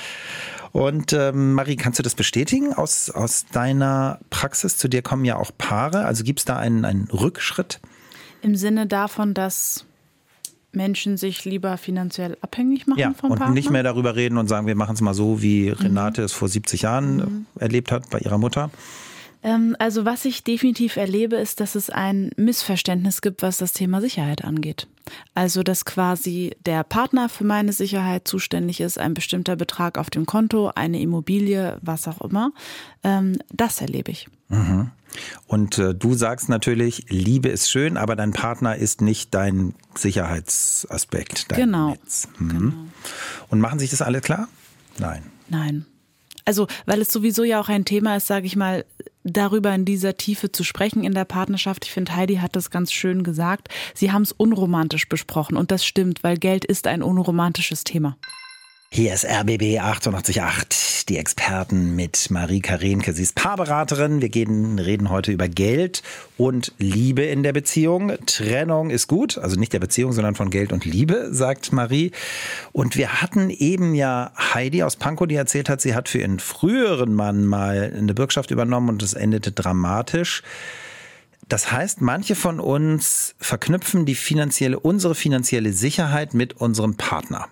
[0.73, 4.77] Und ähm, Marie, kannst du das bestätigen aus, aus deiner Praxis?
[4.77, 6.05] Zu dir kommen ja auch Paare.
[6.05, 7.79] Also gibt es da einen, einen Rückschritt?
[8.41, 9.85] Im Sinne davon, dass
[10.71, 13.53] Menschen sich lieber finanziell abhängig machen ja, vom und Partner?
[13.53, 16.25] nicht mehr darüber reden und sagen, wir machen es mal so, wie Renate mhm.
[16.25, 17.45] es vor 70 Jahren mhm.
[17.59, 18.71] erlebt hat bei ihrer Mutter.
[19.43, 24.01] Ähm, also was ich definitiv erlebe, ist, dass es ein Missverständnis gibt, was das Thema
[24.01, 24.87] Sicherheit angeht.
[25.35, 30.25] Also dass quasi der Partner für meine Sicherheit zuständig ist, ein bestimmter Betrag auf dem
[30.25, 32.51] Konto, eine Immobilie, was auch immer.
[33.03, 34.27] Ähm, das erlebe ich.
[34.47, 34.91] Mhm.
[35.45, 41.51] Und äh, du sagst natürlich, Liebe ist schön, aber dein Partner ist nicht dein Sicherheitsaspekt.
[41.51, 41.95] Dein genau.
[42.39, 42.49] Mhm.
[42.49, 42.73] genau.
[43.49, 44.47] Und machen sich das alle klar?
[44.97, 45.23] Nein.
[45.49, 45.85] Nein.
[46.45, 48.85] Also, weil es sowieso ja auch ein Thema ist, sage ich mal,
[49.23, 51.85] darüber in dieser Tiefe zu sprechen in der Partnerschaft.
[51.85, 53.69] Ich finde, Heidi hat das ganz schön gesagt.
[53.93, 58.17] Sie haben es unromantisch besprochen und das stimmt, weil Geld ist ein unromantisches Thema.
[58.95, 63.11] Hier ist RBB 888, die Experten mit Marie Karenke.
[63.13, 64.21] Sie ist Paarberaterin.
[64.21, 66.03] Wir gehen, reden heute über Geld
[66.37, 68.11] und Liebe in der Beziehung.
[68.27, 72.11] Trennung ist gut, also nicht der Beziehung, sondern von Geld und Liebe, sagt Marie.
[72.71, 76.37] Und wir hatten eben ja Heidi aus Pankow, die erzählt hat, sie hat für ihren
[76.37, 80.43] früheren Mann mal eine Bürgschaft übernommen und es endete dramatisch.
[81.49, 87.47] Das heißt, manche von uns verknüpfen die finanzielle, unsere finanzielle Sicherheit mit unserem Partner.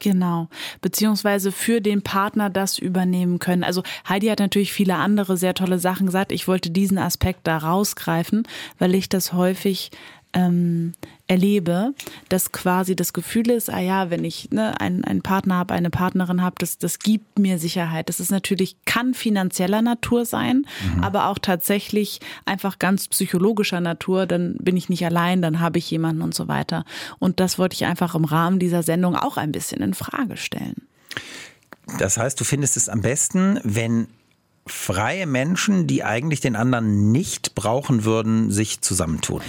[0.00, 0.48] Genau,
[0.80, 3.64] beziehungsweise für den Partner das übernehmen können.
[3.64, 6.30] Also Heidi hat natürlich viele andere sehr tolle Sachen gesagt.
[6.30, 8.46] Ich wollte diesen Aspekt da rausgreifen,
[8.78, 9.90] weil ich das häufig
[10.32, 10.92] ähm,
[11.26, 11.94] erlebe,
[12.28, 15.90] dass quasi das Gefühl ist, ah ja, wenn ich ne, einen, einen Partner habe, eine
[15.90, 18.08] Partnerin habe, das, das gibt mir Sicherheit.
[18.08, 21.04] Das ist natürlich, kann finanzieller Natur sein, mhm.
[21.04, 24.26] aber auch tatsächlich einfach ganz psychologischer Natur.
[24.26, 26.84] Dann bin ich nicht allein, dann habe ich jemanden und so weiter.
[27.18, 30.88] Und das wollte ich einfach im Rahmen dieser Sendung auch ein bisschen in Frage stellen.
[31.98, 34.08] Das heißt, du findest es am besten, wenn
[34.68, 39.42] freie Menschen, die eigentlich den anderen nicht brauchen würden, sich zusammentun.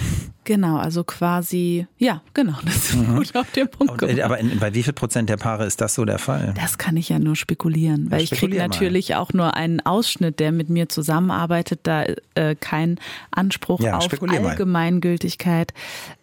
[0.44, 3.16] Genau, also quasi, ja, genau, das ist mhm.
[3.16, 4.20] gut auf den Punkt gebracht.
[4.20, 6.54] Aber in, bei wie viel Prozent der Paare ist das so der Fall?
[6.56, 10.40] Das kann ich ja nur spekulieren, weil ja, ich kriege natürlich auch nur einen Ausschnitt,
[10.40, 12.04] der mit mir zusammenarbeitet, da
[12.34, 12.98] äh, kein
[13.30, 15.72] Anspruch ja, auf Allgemeingültigkeit.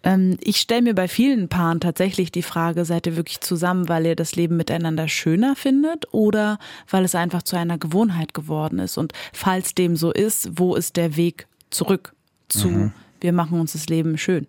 [0.03, 4.05] Ähm, ich stelle mir bei vielen Paaren tatsächlich die Frage, seid ihr wirklich zusammen, weil
[4.05, 8.86] ihr das Leben miteinander schöner findet oder weil es einfach zu einer Gewohnheit geworden ist?
[8.95, 12.13] Und falls dem so ist, wo ist der Weg zurück
[12.47, 12.69] zu?
[12.69, 12.93] Mhm.
[13.19, 14.45] Wir machen uns das Leben schön.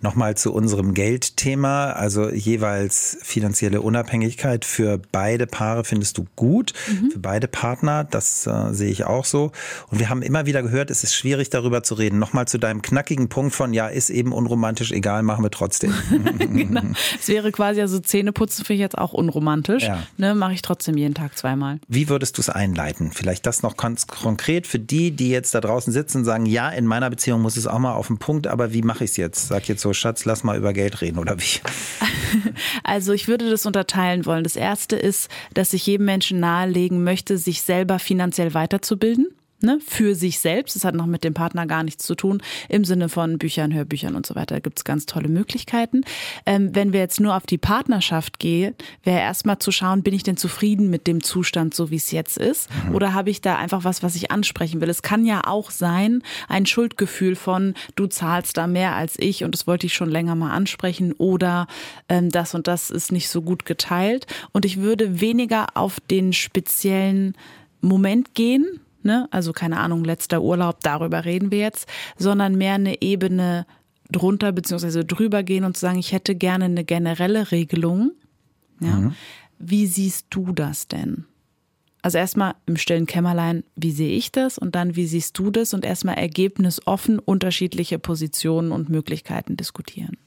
[0.00, 7.10] Nochmal zu unserem Geldthema, also jeweils finanzielle Unabhängigkeit für beide Paare findest du gut, mhm.
[7.10, 9.52] für beide Partner, das äh, sehe ich auch so.
[9.90, 12.18] Und wir haben immer wieder gehört, es ist schwierig darüber zu reden.
[12.18, 15.94] Nochmal zu deinem knackigen Punkt von, ja, ist eben unromantisch, egal, machen wir trotzdem.
[16.38, 16.82] genau.
[17.18, 20.02] Es wäre quasi, also Zähneputzen finde ich jetzt auch unromantisch, ja.
[20.16, 21.78] ne, mache ich trotzdem jeden Tag zweimal.
[21.88, 23.12] Wie würdest du es einleiten?
[23.12, 26.68] Vielleicht das noch ganz konkret für die, die jetzt da draußen sitzen und sagen, ja,
[26.70, 29.16] in meiner Beziehung muss es auch mal auf den Punkt, aber wie mache ich es
[29.16, 29.48] jetzt?
[29.48, 31.60] Sag jetzt so, Schatz, lass mal über Geld reden oder wie?
[32.82, 34.44] Also ich würde das unterteilen wollen.
[34.44, 39.28] Das erste ist, dass ich jedem Menschen nahelegen möchte, sich selber finanziell weiterzubilden
[39.64, 40.76] ne, für sich selbst.
[40.76, 44.14] Das hat noch mit dem Partner gar nichts zu tun, im Sinne von Büchern, Hörbüchern
[44.14, 44.54] und so weiter.
[44.54, 46.02] Da gibt es ganz tolle Möglichkeiten.
[46.46, 50.22] Ähm, wenn wir jetzt nur auf die Partnerschaft gehen, wäre erstmal zu schauen, bin ich
[50.22, 52.68] denn zufrieden mit dem Zustand, so wie es jetzt ist?
[52.88, 52.94] Mhm.
[52.94, 54.90] Oder habe ich da einfach was, was ich ansprechen will?
[54.90, 59.54] Es kann ja auch sein, ein Schuldgefühl von, du zahlst da mehr als ich und
[59.54, 61.66] das wollte ich schon länger mal ansprechen oder
[62.08, 64.26] ähm, das und das ist nicht so gut geteilt.
[64.52, 67.34] Und ich würde weniger auf den speziellen
[67.80, 69.28] Moment gehen, ne?
[69.30, 73.66] also keine Ahnung, letzter Urlaub, darüber reden wir jetzt, sondern mehr eine Ebene
[74.10, 75.04] drunter bzw.
[75.04, 78.12] drüber gehen und zu sagen, ich hätte gerne eine generelle Regelung.
[78.80, 78.96] Ja?
[78.96, 79.14] Mhm.
[79.58, 81.24] Wie siehst du das denn?
[82.02, 84.58] Also erstmal im stillen Kämmerlein, wie sehe ich das?
[84.58, 85.72] Und dann, wie siehst du das?
[85.72, 90.18] Und erstmal ergebnisoffen unterschiedliche Positionen und Möglichkeiten diskutieren.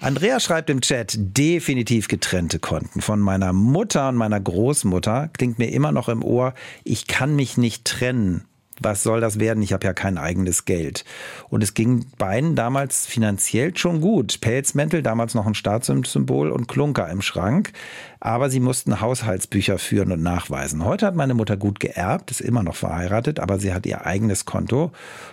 [0.00, 3.00] Andrea schreibt im Chat, definitiv getrennte Konten.
[3.00, 7.56] Von meiner Mutter und meiner Großmutter klingt mir immer noch im Ohr, ich kann mich
[7.56, 8.44] nicht trennen
[8.80, 9.62] was soll das werden?
[9.62, 11.04] Ich habe ja kein eigenes Geld.
[11.48, 14.40] Und es ging beiden damals finanziell schon gut.
[14.40, 17.72] Pelzmäntel, damals noch ein Staatssymbol und Klunker im Schrank.
[18.20, 20.84] Aber sie mussten Haushaltsbücher führen und nachweisen.
[20.84, 24.44] Heute hat meine Mutter gut geerbt, ist immer noch verheiratet, aber sie hat ihr eigenes
[24.44, 24.90] Konto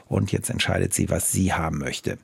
[0.07, 2.19] und jetzt entscheidet sie, was sie haben möchte.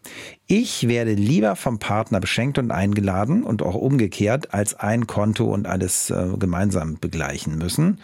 [0.45, 5.65] Ich werde lieber vom Partner beschenkt und eingeladen und auch umgekehrt, als ein Konto und
[5.65, 7.99] alles äh, gemeinsam begleichen müssen.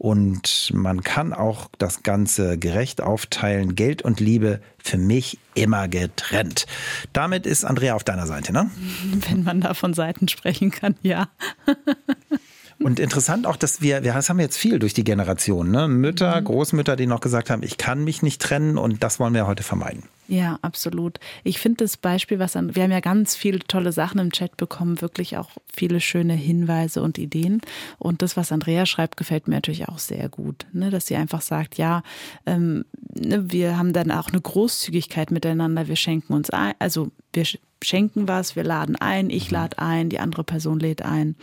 [0.00, 3.74] Und man kann auch das Ganze gerecht aufteilen.
[3.74, 6.64] Geld und Liebe für mich immer getrennt.
[7.12, 8.70] Damit ist Andrea auf deiner Seite, ne?
[9.28, 11.28] Wenn man da von Seiten sprechen kann, ja.
[12.78, 15.86] Und interessant auch, dass wir, wir das haben wir jetzt viel durch die Generation, ne?
[15.86, 16.46] Mütter, mhm.
[16.46, 19.62] Großmütter, die noch gesagt haben, ich kann mich nicht trennen und das wollen wir heute
[19.62, 20.04] vermeiden.
[20.30, 21.18] Ja, absolut.
[21.42, 24.56] Ich finde das Beispiel, was an, wir haben ja ganz viele tolle Sachen im Chat
[24.56, 27.60] bekommen, wirklich auch viele schöne Hinweise und Ideen.
[27.98, 30.90] Und das, was Andrea schreibt, gefällt mir natürlich auch sehr gut, ne?
[30.90, 32.04] dass sie einfach sagt, ja,
[32.46, 37.44] ähm, ne, wir haben dann auch eine Großzügigkeit miteinander, wir schenken uns ein, also wir
[37.82, 39.56] schenken was, wir laden ein, ich mhm.
[39.56, 41.34] lade ein, die andere Person lädt ein.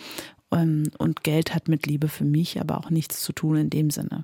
[0.54, 3.90] Ähm, und Geld hat mit Liebe für mich aber auch nichts zu tun in dem
[3.90, 4.24] Sinne.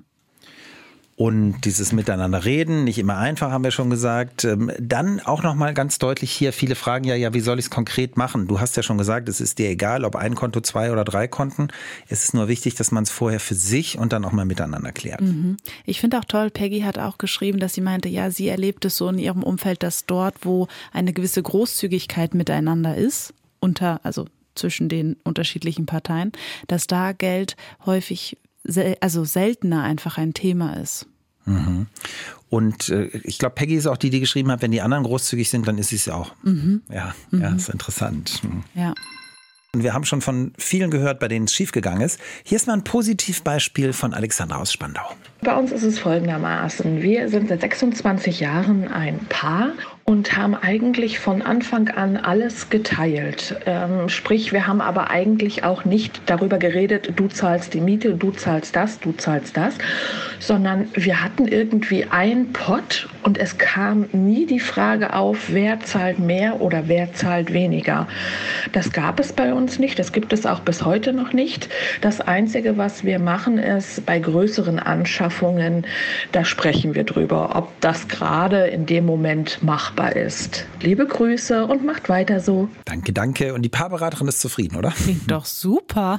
[1.16, 4.44] Und dieses Miteinander reden, nicht immer einfach, haben wir schon gesagt.
[4.44, 7.70] Ähm, dann auch nochmal ganz deutlich hier, viele fragen ja, ja, wie soll ich es
[7.70, 8.48] konkret machen?
[8.48, 11.28] Du hast ja schon gesagt, es ist dir egal, ob ein Konto, zwei oder drei
[11.28, 11.68] Konten.
[12.08, 14.90] Es ist nur wichtig, dass man es vorher für sich und dann auch mal miteinander
[14.90, 15.20] klärt.
[15.20, 15.56] Mhm.
[15.84, 18.96] Ich finde auch toll, Peggy hat auch geschrieben, dass sie meinte, ja, sie erlebt es
[18.96, 24.88] so in ihrem Umfeld, dass dort, wo eine gewisse Großzügigkeit miteinander ist, unter, also zwischen
[24.88, 26.32] den unterschiedlichen Parteien,
[26.66, 31.06] dass da Geld häufig sel also seltener einfach ein Thema ist.
[31.46, 31.86] Mhm.
[32.48, 35.50] Und äh, ich glaube, Peggy ist auch die, die geschrieben hat, wenn die anderen großzügig
[35.50, 36.34] sind, dann ist sie es auch.
[36.42, 36.82] Mhm.
[36.90, 37.42] Ja, mhm.
[37.42, 38.42] ja, ist interessant.
[38.42, 38.64] Mhm.
[38.74, 38.94] Ja.
[39.74, 42.20] Und wir haben schon von vielen gehört, bei denen es schiefgegangen ist.
[42.44, 45.02] Hier ist mal ein Positivbeispiel von Alexandra aus Spandau.
[45.42, 47.02] Bei uns ist es folgendermaßen.
[47.02, 49.72] Wir sind seit 26 Jahren ein Paar
[50.06, 53.56] und haben eigentlich von Anfang an alles geteilt.
[53.64, 58.30] Ähm, sprich, wir haben aber eigentlich auch nicht darüber geredet, du zahlst die Miete, du
[58.30, 59.78] zahlst das, du zahlst das,
[60.40, 66.18] sondern wir hatten irgendwie einen Pott und es kam nie die Frage auf, wer zahlt
[66.18, 68.06] mehr oder wer zahlt weniger.
[68.72, 71.70] Das gab es bei uns nicht, das gibt es auch bis heute noch nicht.
[72.02, 75.86] Das Einzige, was wir machen, ist bei größeren Anschaffungen,
[76.32, 80.66] da sprechen wir drüber, ob das gerade in dem Moment machbar machbar ist.
[80.80, 82.68] Liebe Grüße und macht weiter so.
[82.84, 83.54] Danke, danke.
[83.54, 84.90] Und die Paarberaterin ist zufrieden, oder?
[84.90, 86.18] Klingt doch super.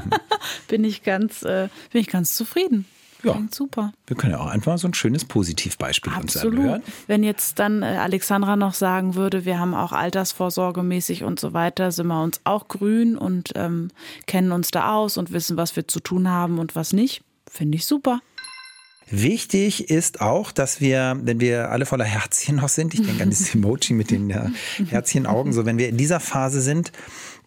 [0.68, 2.86] bin ich ganz, äh, bin ich ganz zufrieden.
[3.22, 3.92] Ja, Klingt super.
[4.06, 6.54] Wir können ja auch einfach so ein schönes Positivbeispiel Absolut.
[6.54, 6.82] uns anhören.
[7.06, 11.92] Wenn jetzt dann äh, Alexandra noch sagen würde, wir haben auch altersvorsorgemäßig und so weiter,
[11.92, 13.88] sind wir uns auch grün und ähm,
[14.26, 17.76] kennen uns da aus und wissen, was wir zu tun haben und was nicht, finde
[17.76, 18.20] ich super.
[19.14, 23.28] Wichtig ist auch, dass wir, wenn wir alle voller Herzchen noch sind, ich denke an
[23.28, 24.48] dieses Emoji mit den äh,
[24.88, 26.92] Herzchenaugen, so wenn wir in dieser Phase sind,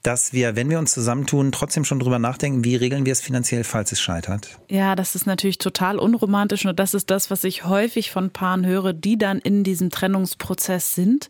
[0.06, 3.64] dass wir, wenn wir uns zusammentun, trotzdem schon drüber nachdenken, wie regeln wir es finanziell,
[3.64, 4.60] falls es scheitert.
[4.70, 8.68] Ja, das ist natürlich total unromantisch und das ist das, was ich häufig von Paaren
[8.68, 11.30] höre, die dann in diesem Trennungsprozess sind,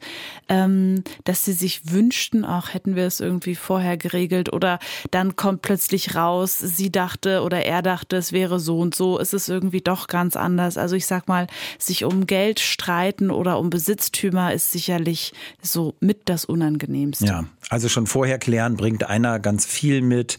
[0.49, 5.61] ähm, dass sie sich wünschten, auch hätten wir es irgendwie vorher geregelt oder dann kommt
[5.61, 9.81] plötzlich raus, sie dachte oder er dachte, es wäre so und so, ist es irgendwie
[9.81, 10.77] doch ganz anders.
[10.77, 11.47] Also ich sag mal,
[11.79, 17.25] sich um Geld streiten oder um Besitztümer ist sicherlich so mit das Unangenehmste.
[17.25, 20.37] Ja, also schon vorher klären, bringt einer ganz viel mit.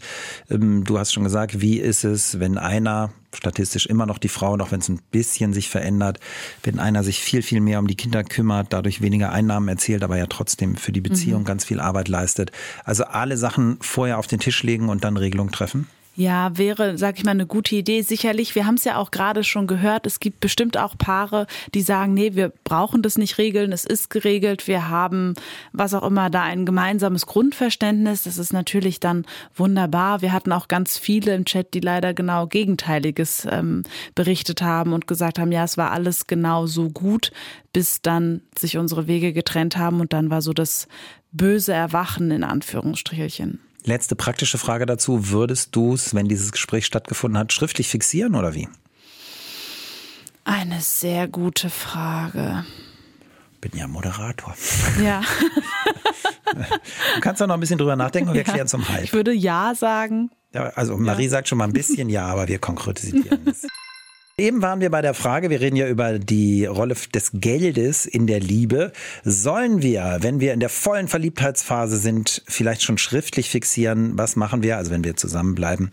[0.49, 4.55] Ähm, du hast schon gesagt, wie ist es, wenn einer statistisch immer noch die Frau,
[4.55, 6.19] auch wenn es ein bisschen sich verändert,
[6.63, 10.17] wenn einer sich viel, viel mehr um die Kinder kümmert, dadurch weniger Einnahmen erzielt, aber
[10.17, 11.45] ja trotzdem für die Beziehung mhm.
[11.45, 12.51] ganz viel Arbeit leistet.
[12.83, 15.87] Also alle Sachen vorher auf den Tisch legen und dann Regelung treffen?
[16.19, 18.01] Ja, wäre, sag ich mal, eine gute Idee.
[18.01, 21.83] Sicherlich, wir haben es ja auch gerade schon gehört, es gibt bestimmt auch Paare, die
[21.83, 25.35] sagen, nee, wir brauchen das nicht regeln, es ist geregelt, wir haben,
[25.73, 28.23] was auch immer, da ein gemeinsames Grundverständnis.
[28.23, 29.25] Das ist natürlich dann
[29.55, 30.23] wunderbar.
[30.23, 33.83] Wir hatten auch ganz viele im Chat, die leider genau Gegenteiliges ähm,
[34.15, 37.31] berichtet haben und gesagt haben, ja, es war alles genau so gut,
[37.73, 40.87] bis dann sich unsere Wege getrennt haben und dann war so das
[41.31, 43.59] böse Erwachen in Anführungsstrichelchen.
[43.87, 45.29] Letzte praktische Frage dazu.
[45.29, 48.67] Würdest du es, wenn dieses Gespräch stattgefunden hat, schriftlich fixieren oder wie?
[50.43, 52.65] Eine sehr gute Frage.
[53.61, 54.55] Bin ja Moderator.
[55.01, 55.21] Ja.
[57.15, 59.05] du kannst da noch ein bisschen drüber nachdenken und wir ja, klären zum Halb.
[59.05, 60.31] Ich würde Ja sagen.
[60.53, 61.29] Also Marie ja.
[61.29, 63.67] sagt schon mal ein bisschen Ja, aber wir konkretisieren es.
[64.39, 68.27] Eben waren wir bei der Frage, wir reden ja über die Rolle des Geldes in
[68.27, 68.91] der Liebe.
[69.23, 74.61] Sollen wir, wenn wir in der vollen Verliebtheitsphase sind, vielleicht schon schriftlich fixieren, was machen
[74.61, 75.89] wir, also wenn wir zusammenbleiben,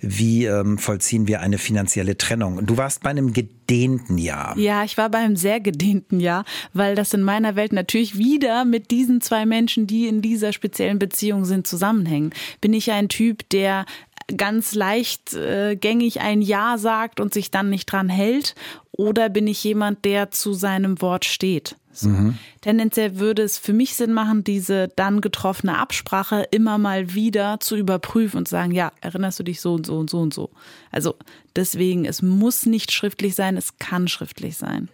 [0.00, 2.64] wie ähm, vollziehen wir eine finanzielle Trennung?
[2.64, 4.56] Du warst bei einem gedehnten Jahr.
[4.56, 8.64] Ja, ich war bei einem sehr gedehnten Jahr, weil das in meiner Welt natürlich wieder
[8.64, 12.32] mit diesen zwei Menschen, die in dieser speziellen Beziehung sind, zusammenhängen.
[12.60, 13.86] Bin ich ein Typ, der
[14.36, 18.54] ganz leicht äh, gängig ein Ja sagt und sich dann nicht dran hält?
[18.92, 21.76] Oder bin ich jemand, der zu seinem Wort steht?
[21.92, 22.08] So.
[22.08, 22.38] Mhm.
[22.60, 27.76] Tendenziell würde es für mich Sinn machen, diese dann getroffene Absprache immer mal wieder zu
[27.76, 30.50] überprüfen und sagen, ja, erinnerst du dich so und so und so und so.
[30.92, 31.16] Also
[31.56, 34.88] deswegen, es muss nicht schriftlich sein, es kann schriftlich sein.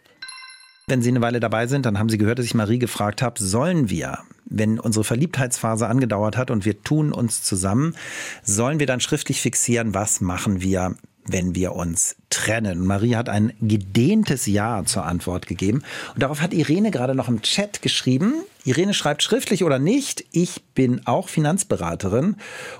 [0.86, 3.42] Wenn Sie eine Weile dabei sind, dann haben Sie gehört, dass ich Marie gefragt habe,
[3.42, 4.18] sollen wir,
[4.56, 7.94] wenn unsere Verliebtheitsphase angedauert hat und wir tun uns zusammen,
[8.42, 10.94] sollen wir dann schriftlich fixieren, was machen wir
[11.26, 12.86] wenn wir uns trennen.
[12.86, 15.82] Marie hat ein gedehntes Ja zur Antwort gegeben.
[16.14, 18.34] Und darauf hat Irene gerade noch im Chat geschrieben.
[18.64, 22.36] Irene schreibt schriftlich oder nicht, ich bin auch Finanzberaterin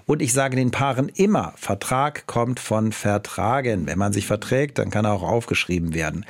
[0.06, 3.86] und ich sage den Paaren immer, Vertrag kommt von Vertragen.
[3.86, 6.24] Wenn man sich verträgt, dann kann er auch aufgeschrieben werden.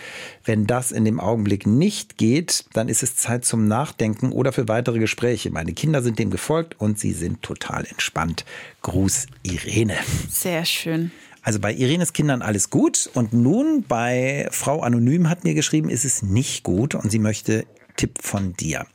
[0.45, 4.67] Wenn das in dem Augenblick nicht geht, dann ist es Zeit zum Nachdenken oder für
[4.67, 5.51] weitere Gespräche.
[5.51, 8.45] Meine Kinder sind dem gefolgt und sie sind total entspannt.
[8.83, 9.97] Gruß Irene.
[10.29, 11.13] Sehr schön.
[11.45, 16.07] Also bei Irenes Kindern alles gut und nun bei Frau Anonym hat mir geschrieben, ist
[16.07, 17.67] es nicht gut und sie möchte
[17.97, 18.87] Tipp von dir.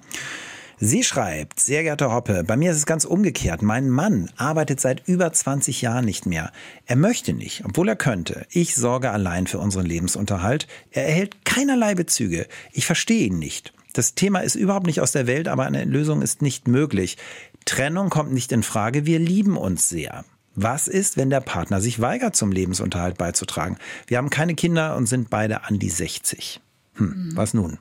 [0.82, 3.62] Sie schreibt, sehr geehrter Hoppe, bei mir ist es ganz umgekehrt.
[3.62, 6.52] Mein Mann arbeitet seit über 20 Jahren nicht mehr.
[6.86, 8.48] Er möchte nicht, obwohl er könnte.
[8.50, 10.68] Ich sorge allein für unseren Lebensunterhalt.
[10.90, 12.48] Er erhält keinerlei Bezüge.
[12.72, 13.74] Ich verstehe ihn nicht.
[13.94, 17.18] Das Thema ist überhaupt nicht aus der Welt, aber eine Lösung ist nicht möglich.
[17.66, 19.06] Trennung kommt nicht in Frage.
[19.06, 20.24] Wir lieben uns sehr.
[20.62, 23.78] Was ist, wenn der Partner sich weigert, zum Lebensunterhalt beizutragen?
[24.08, 26.60] Wir haben keine Kinder und sind beide an die 60.
[26.96, 27.38] Hm, mhm.
[27.38, 27.78] Was nun?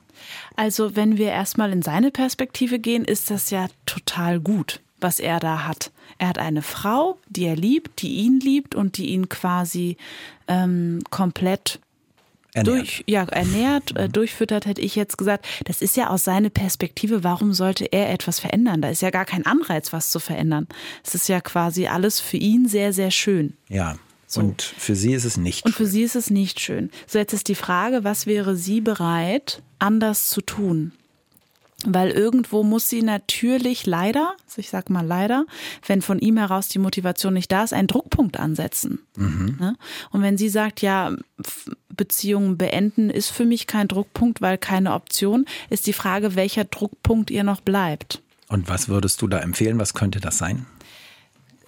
[0.55, 5.41] Also, wenn wir erstmal in seine Perspektive gehen, ist das ja total gut, was er
[5.41, 5.91] da hat.
[6.19, 9.97] Er hat eine Frau, die er liebt, die ihn liebt und die ihn quasi
[10.47, 11.81] ähm, komplett
[12.53, 12.77] Ernährt.
[12.77, 15.45] Durch, ja, ernährt, äh, durchfüttert, hätte ich jetzt gesagt.
[15.65, 18.81] Das ist ja aus seiner Perspektive, warum sollte er etwas verändern?
[18.81, 20.67] Da ist ja gar kein Anreiz, was zu verändern.
[21.05, 23.53] Es ist ja quasi alles für ihn sehr, sehr schön.
[23.67, 23.97] Ja.
[24.25, 24.41] So.
[24.41, 25.65] Und für sie ist es nicht.
[25.65, 26.91] Und für sie ist es nicht schön.
[27.07, 30.91] So, jetzt ist die Frage, was wäre sie bereit, anders zu tun?
[31.85, 35.45] Weil irgendwo muss sie natürlich leider, ich sag mal leider,
[35.87, 38.99] wenn von ihm heraus die Motivation nicht da ist, einen Druckpunkt ansetzen.
[39.15, 39.55] Mhm.
[39.59, 39.75] Ne?
[40.11, 41.15] Und wenn sie sagt, ja,
[41.87, 47.31] Beziehungen beenden ist für mich kein Druckpunkt, weil keine Option, ist die Frage, welcher Druckpunkt
[47.31, 48.21] ihr noch bleibt.
[48.49, 49.79] Und was würdest du da empfehlen?
[49.79, 50.65] Was könnte das sein?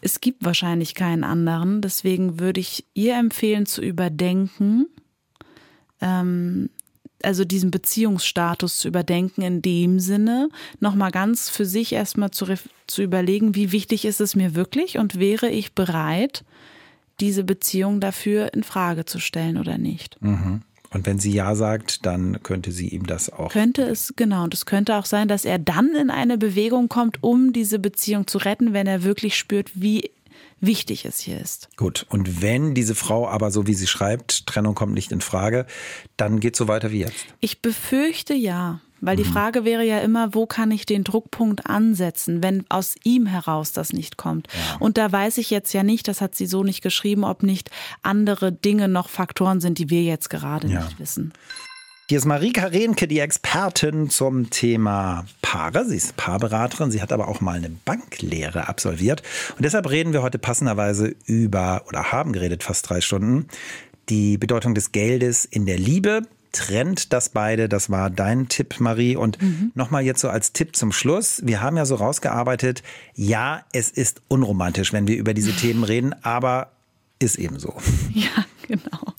[0.02, 1.82] Es gibt wahrscheinlich keinen anderen.
[1.82, 4.88] Deswegen würde ich ihr empfehlen zu überdenken,
[6.02, 6.70] ähm,
[7.26, 10.50] also diesen Beziehungsstatus zu überdenken in dem Sinne,
[10.80, 12.46] nochmal ganz für sich erstmal zu,
[12.88, 16.44] zu überlegen, wie wichtig ist es mir wirklich und wäre ich bereit,
[17.20, 20.22] diese Beziehung dafür in Frage zu stellen oder nicht.
[20.22, 20.62] Mhm.
[20.94, 23.52] Und wenn sie Ja sagt, dann könnte sie ihm das auch.
[23.52, 24.44] Könnte es, genau.
[24.44, 28.28] Und es könnte auch sein, dass er dann in eine Bewegung kommt, um diese Beziehung
[28.28, 30.12] zu retten, wenn er wirklich spürt, wie
[30.60, 31.70] wichtig es hier ist.
[31.76, 35.66] Gut, und wenn diese Frau aber so wie sie schreibt, Trennung kommt nicht in Frage,
[36.18, 37.26] dann geht es so weiter wie jetzt.
[37.40, 38.82] Ich befürchte ja.
[39.04, 39.34] Weil die mhm.
[39.34, 43.94] Frage wäre ja immer, wo kann ich den Druckpunkt ansetzen, wenn aus ihm heraus das
[43.94, 44.48] nicht kommt.
[44.54, 44.78] Ja.
[44.78, 47.72] Und da weiß ich jetzt ja nicht, das hat sie so nicht geschrieben, ob nicht
[48.04, 50.84] andere Dinge noch Faktoren sind, die wir jetzt gerade ja.
[50.84, 51.34] nicht wissen.
[52.12, 55.86] Hier ist Marika Rehnke, die Expertin zum Thema Paare.
[55.86, 59.24] Sie ist Paarberaterin, sie hat aber auch mal eine Banklehre absolviert.
[59.56, 63.48] Und deshalb reden wir heute passenderweise über, oder haben geredet fast drei Stunden,
[64.10, 66.24] die Bedeutung des Geldes in der Liebe.
[66.52, 69.16] Trennt das beide, das war dein Tipp, Marie.
[69.16, 69.72] Und mhm.
[69.74, 71.42] nochmal jetzt so als Tipp zum Schluss.
[71.46, 72.84] Wir haben ja so rausgearbeitet,
[73.16, 76.74] ja, es ist unromantisch, wenn wir über diese Themen reden, aber
[77.20, 77.78] ist eben so.
[78.14, 79.11] Ja, genau.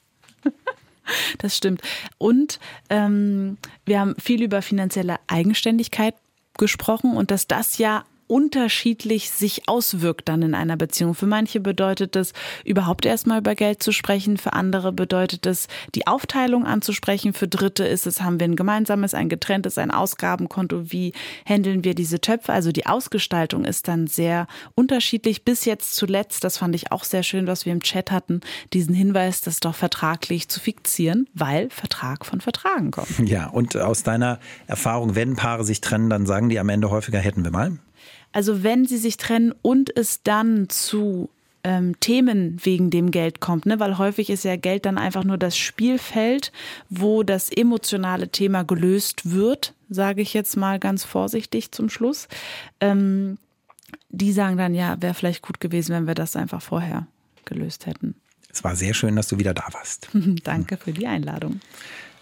[1.39, 1.83] Das stimmt.
[2.19, 2.59] Und
[2.91, 6.15] ähm, wir haben viel über finanzielle Eigenständigkeit
[6.59, 11.12] gesprochen und dass das ja unterschiedlich sich auswirkt dann in einer Beziehung.
[11.12, 12.33] Für manche bedeutet es,
[12.64, 14.39] überhaupt erstmal über Geld zu sprechen.
[14.39, 17.35] Für andere bedeutet es, die Aufteilung anzusprechen.
[17.35, 20.91] Für Dritte ist es, haben wir ein gemeinsames, ein getrenntes, ein Ausgabenkonto.
[20.91, 21.12] Wie
[21.45, 22.55] handeln wir diese Töpfe?
[22.55, 25.45] Also die Ausgestaltung ist dann sehr unterschiedlich.
[25.45, 28.41] Bis jetzt zuletzt, das fand ich auch sehr schön, was wir im Chat hatten,
[28.72, 33.28] diesen Hinweis, das doch vertraglich zu fixieren, weil Vertrag von Vertragen kommt.
[33.28, 37.18] Ja, und aus deiner Erfahrung, wenn Paare sich trennen, dann sagen die am Ende häufiger,
[37.18, 37.72] hätten wir mal.
[38.33, 41.28] Also wenn sie sich trennen und es dann zu
[41.64, 43.78] ähm, Themen wegen dem Geld kommt, ne?
[43.78, 46.53] weil häufig ist ja Geld dann einfach nur das Spielfeld,
[46.89, 52.28] wo das emotionale Thema gelöst wird, sage ich jetzt mal ganz vorsichtig zum Schluss.
[52.80, 53.39] Ähm,
[54.09, 57.07] die sagen dann, ja, wäre vielleicht gut gewesen, wenn wir das einfach vorher
[57.45, 58.14] gelöst hätten.
[58.53, 60.09] Es war sehr schön, dass du wieder da warst.
[60.45, 61.61] Danke für die Einladung.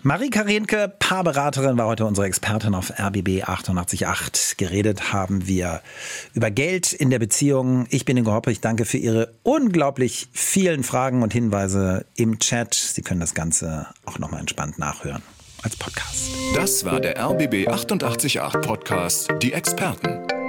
[0.03, 4.57] Marie Karenke, Paarberaterin, war heute unsere Expertin auf RBB 888.
[4.57, 5.83] Geredet haben wir
[6.33, 7.87] über Geld in der Beziehung.
[7.91, 8.51] Ich bin Ingo Hoppe.
[8.51, 12.73] Ich danke für Ihre unglaublich vielen Fragen und Hinweise im Chat.
[12.73, 15.23] Sie können das Ganze auch nochmal entspannt nachhören
[15.63, 16.31] als Podcast.
[16.55, 20.40] Das war der RBB 888 Podcast, die Experten.